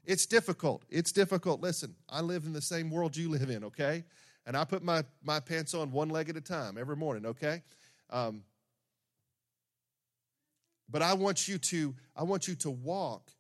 It's 0.07 0.25
difficult. 0.25 0.87
It's 0.89 1.13
difficult. 1.13 1.61
Listen, 1.61 1.95
I 2.09 2.23
live 2.23 2.47
in 2.47 2.55
the 2.55 2.63
same 2.63 2.89
world 2.89 3.15
you 3.15 3.29
live 3.29 3.51
in, 3.51 3.65
okay? 3.65 4.05
And 4.47 4.57
I 4.57 4.65
put 4.65 4.83
my, 4.83 5.05
my 5.23 5.39
pants 5.39 5.75
on 5.75 5.93
one 5.93 6.09
leg 6.09 6.31
at 6.31 6.39
a 6.39 6.41
time 6.41 6.79
every 6.79 6.97
morning, 6.97 7.27
okay? 7.27 7.61
Um, 8.09 8.43
but 10.89 11.03
I 11.03 11.13
want 11.13 11.47
you 11.47 11.59
to 11.59 11.95
I 12.17 12.23
want 12.23 12.49
you 12.49 12.55
to 12.55 12.71
walk 12.71 13.31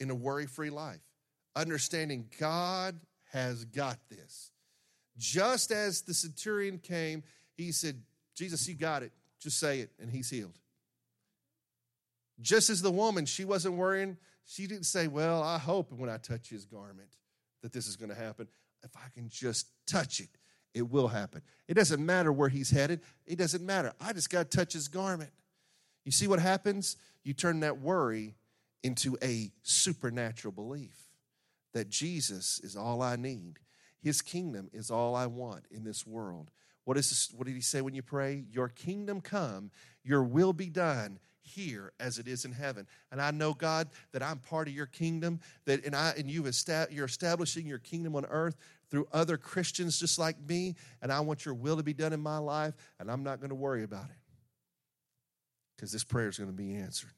in 0.00 0.10
a 0.10 0.16
worry-free 0.16 0.70
life, 0.70 1.06
understanding 1.54 2.28
God 2.40 2.98
has 3.30 3.64
got 3.66 3.98
this. 4.10 4.50
Just 5.18 5.70
as 5.70 6.02
the 6.02 6.14
centurion 6.14 6.78
came, 6.78 7.22
he 7.56 7.72
said, 7.72 8.02
"Jesus, 8.34 8.66
you 8.68 8.74
got 8.74 9.02
it. 9.02 9.12
Just 9.40 9.58
say 9.58 9.80
it 9.80 9.90
and 9.98 10.10
he's 10.10 10.30
healed." 10.30 10.58
Just 12.40 12.70
as 12.70 12.82
the 12.82 12.90
woman, 12.90 13.26
she 13.26 13.44
wasn't 13.44 13.74
worrying. 13.74 14.16
She 14.44 14.66
didn't 14.66 14.86
say, 14.86 15.08
Well, 15.08 15.42
I 15.42 15.58
hope 15.58 15.92
when 15.92 16.08
I 16.08 16.18
touch 16.18 16.48
his 16.48 16.64
garment 16.64 17.08
that 17.62 17.72
this 17.72 17.86
is 17.86 17.96
going 17.96 18.10
to 18.10 18.14
happen. 18.14 18.48
If 18.82 18.96
I 18.96 19.08
can 19.12 19.28
just 19.28 19.66
touch 19.86 20.20
it, 20.20 20.28
it 20.72 20.88
will 20.88 21.08
happen. 21.08 21.42
It 21.66 21.74
doesn't 21.74 22.04
matter 22.04 22.32
where 22.32 22.48
he's 22.48 22.70
headed, 22.70 23.00
it 23.26 23.36
doesn't 23.36 23.64
matter. 23.64 23.92
I 24.00 24.12
just 24.12 24.30
got 24.30 24.50
to 24.50 24.56
touch 24.56 24.72
his 24.72 24.88
garment. 24.88 25.30
You 26.04 26.12
see 26.12 26.28
what 26.28 26.38
happens? 26.38 26.96
You 27.24 27.34
turn 27.34 27.60
that 27.60 27.78
worry 27.78 28.36
into 28.82 29.18
a 29.22 29.50
supernatural 29.62 30.52
belief 30.52 30.96
that 31.74 31.90
Jesus 31.90 32.60
is 32.60 32.76
all 32.76 33.02
I 33.02 33.16
need. 33.16 33.58
His 34.08 34.22
kingdom 34.22 34.70
is 34.72 34.90
all 34.90 35.14
I 35.14 35.26
want 35.26 35.66
in 35.70 35.84
this 35.84 36.06
world. 36.06 36.50
What, 36.86 36.96
is 36.96 37.10
this, 37.10 37.30
what 37.36 37.46
did 37.46 37.54
he 37.54 37.60
say 37.60 37.82
when 37.82 37.94
you 37.94 38.00
pray? 38.00 38.44
Your 38.50 38.70
kingdom 38.70 39.20
come, 39.20 39.70
your 40.02 40.22
will 40.22 40.54
be 40.54 40.70
done 40.70 41.18
here 41.42 41.92
as 42.00 42.18
it 42.18 42.26
is 42.26 42.46
in 42.46 42.52
heaven. 42.52 42.86
And 43.12 43.20
I 43.20 43.32
know, 43.32 43.52
God, 43.52 43.90
that 44.12 44.22
I'm 44.22 44.38
part 44.38 44.66
of 44.66 44.72
your 44.72 44.86
kingdom, 44.86 45.40
that 45.66 45.84
and 45.84 45.94
I 45.94 46.14
and 46.16 46.30
you 46.30 46.44
estab- 46.44 46.90
you're 46.90 47.04
establishing 47.04 47.66
your 47.66 47.80
kingdom 47.80 48.16
on 48.16 48.24
earth 48.30 48.56
through 48.90 49.06
other 49.12 49.36
Christians 49.36 50.00
just 50.00 50.18
like 50.18 50.36
me, 50.48 50.74
and 51.02 51.12
I 51.12 51.20
want 51.20 51.44
your 51.44 51.52
will 51.52 51.76
to 51.76 51.82
be 51.82 51.92
done 51.92 52.14
in 52.14 52.20
my 52.20 52.38
life, 52.38 52.72
and 52.98 53.10
I'm 53.10 53.22
not 53.22 53.40
going 53.40 53.50
to 53.50 53.56
worry 53.56 53.82
about 53.82 54.06
it. 54.06 54.16
Because 55.76 55.92
this 55.92 56.02
prayer 56.02 56.30
is 56.30 56.38
going 56.38 56.48
to 56.48 56.56
be 56.56 56.76
answered. 56.76 57.12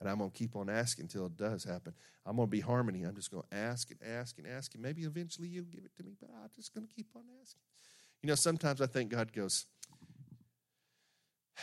And 0.00 0.08
I'm 0.08 0.18
going 0.18 0.30
to 0.30 0.36
keep 0.36 0.56
on 0.56 0.70
asking 0.70 1.04
until 1.04 1.26
it 1.26 1.36
does 1.36 1.64
happen. 1.64 1.92
I'm 2.24 2.36
going 2.36 2.48
to 2.48 2.50
be 2.50 2.60
harmony. 2.60 3.02
I'm 3.02 3.14
just 3.14 3.30
going 3.30 3.42
to 3.50 3.56
ask 3.56 3.90
and 3.90 4.00
ask 4.02 4.38
and 4.38 4.46
ask, 4.46 4.74
and 4.74 4.82
maybe 4.82 5.02
eventually 5.02 5.48
you'll 5.48 5.64
give 5.64 5.84
it 5.84 5.94
to 5.96 6.02
me, 6.02 6.12
but 6.18 6.30
I'm 6.30 6.48
just 6.56 6.74
going 6.74 6.86
to 6.86 6.92
keep 6.92 7.08
on 7.14 7.22
asking. 7.40 7.60
You 8.22 8.28
know, 8.28 8.34
sometimes 8.34 8.80
I 8.80 8.86
think 8.86 9.10
God 9.10 9.32
goes, 9.32 9.66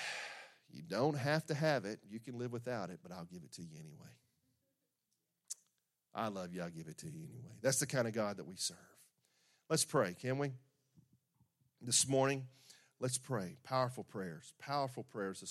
you 0.70 0.84
don't 0.84 1.18
have 1.18 1.46
to 1.48 1.56
have 1.56 1.86
it. 1.86 2.00
You 2.08 2.20
can 2.20 2.38
live 2.38 2.52
without 2.52 2.90
it, 2.90 3.00
but 3.02 3.12
I'll 3.12 3.26
give 3.26 3.44
it 3.44 3.54
to 3.54 3.64
you 3.64 3.76
anyway. 3.80 4.12
I 6.14 6.30
love 6.30 6.54
you. 6.54 6.62
I'll 6.62 6.70
give 6.70 6.88
it 6.88 6.98
to 7.00 7.08
you 7.08 7.24
anyway. 7.24 7.56
That's 7.62 7.80
the 7.80 7.88
kind 7.88 8.08
of 8.08 8.14
God 8.14 8.38
that 8.38 8.48
we 8.48 8.56
serve. 8.58 8.78
Let's 9.70 9.86
pray, 9.86 10.16
can 10.20 10.38
we? 10.40 10.54
This 11.82 12.08
morning, 12.08 12.48
let's 13.00 13.18
pray. 13.18 13.58
Powerful 13.64 14.04
prayers. 14.04 14.54
Powerful 14.60 15.04
prayers 15.04 15.44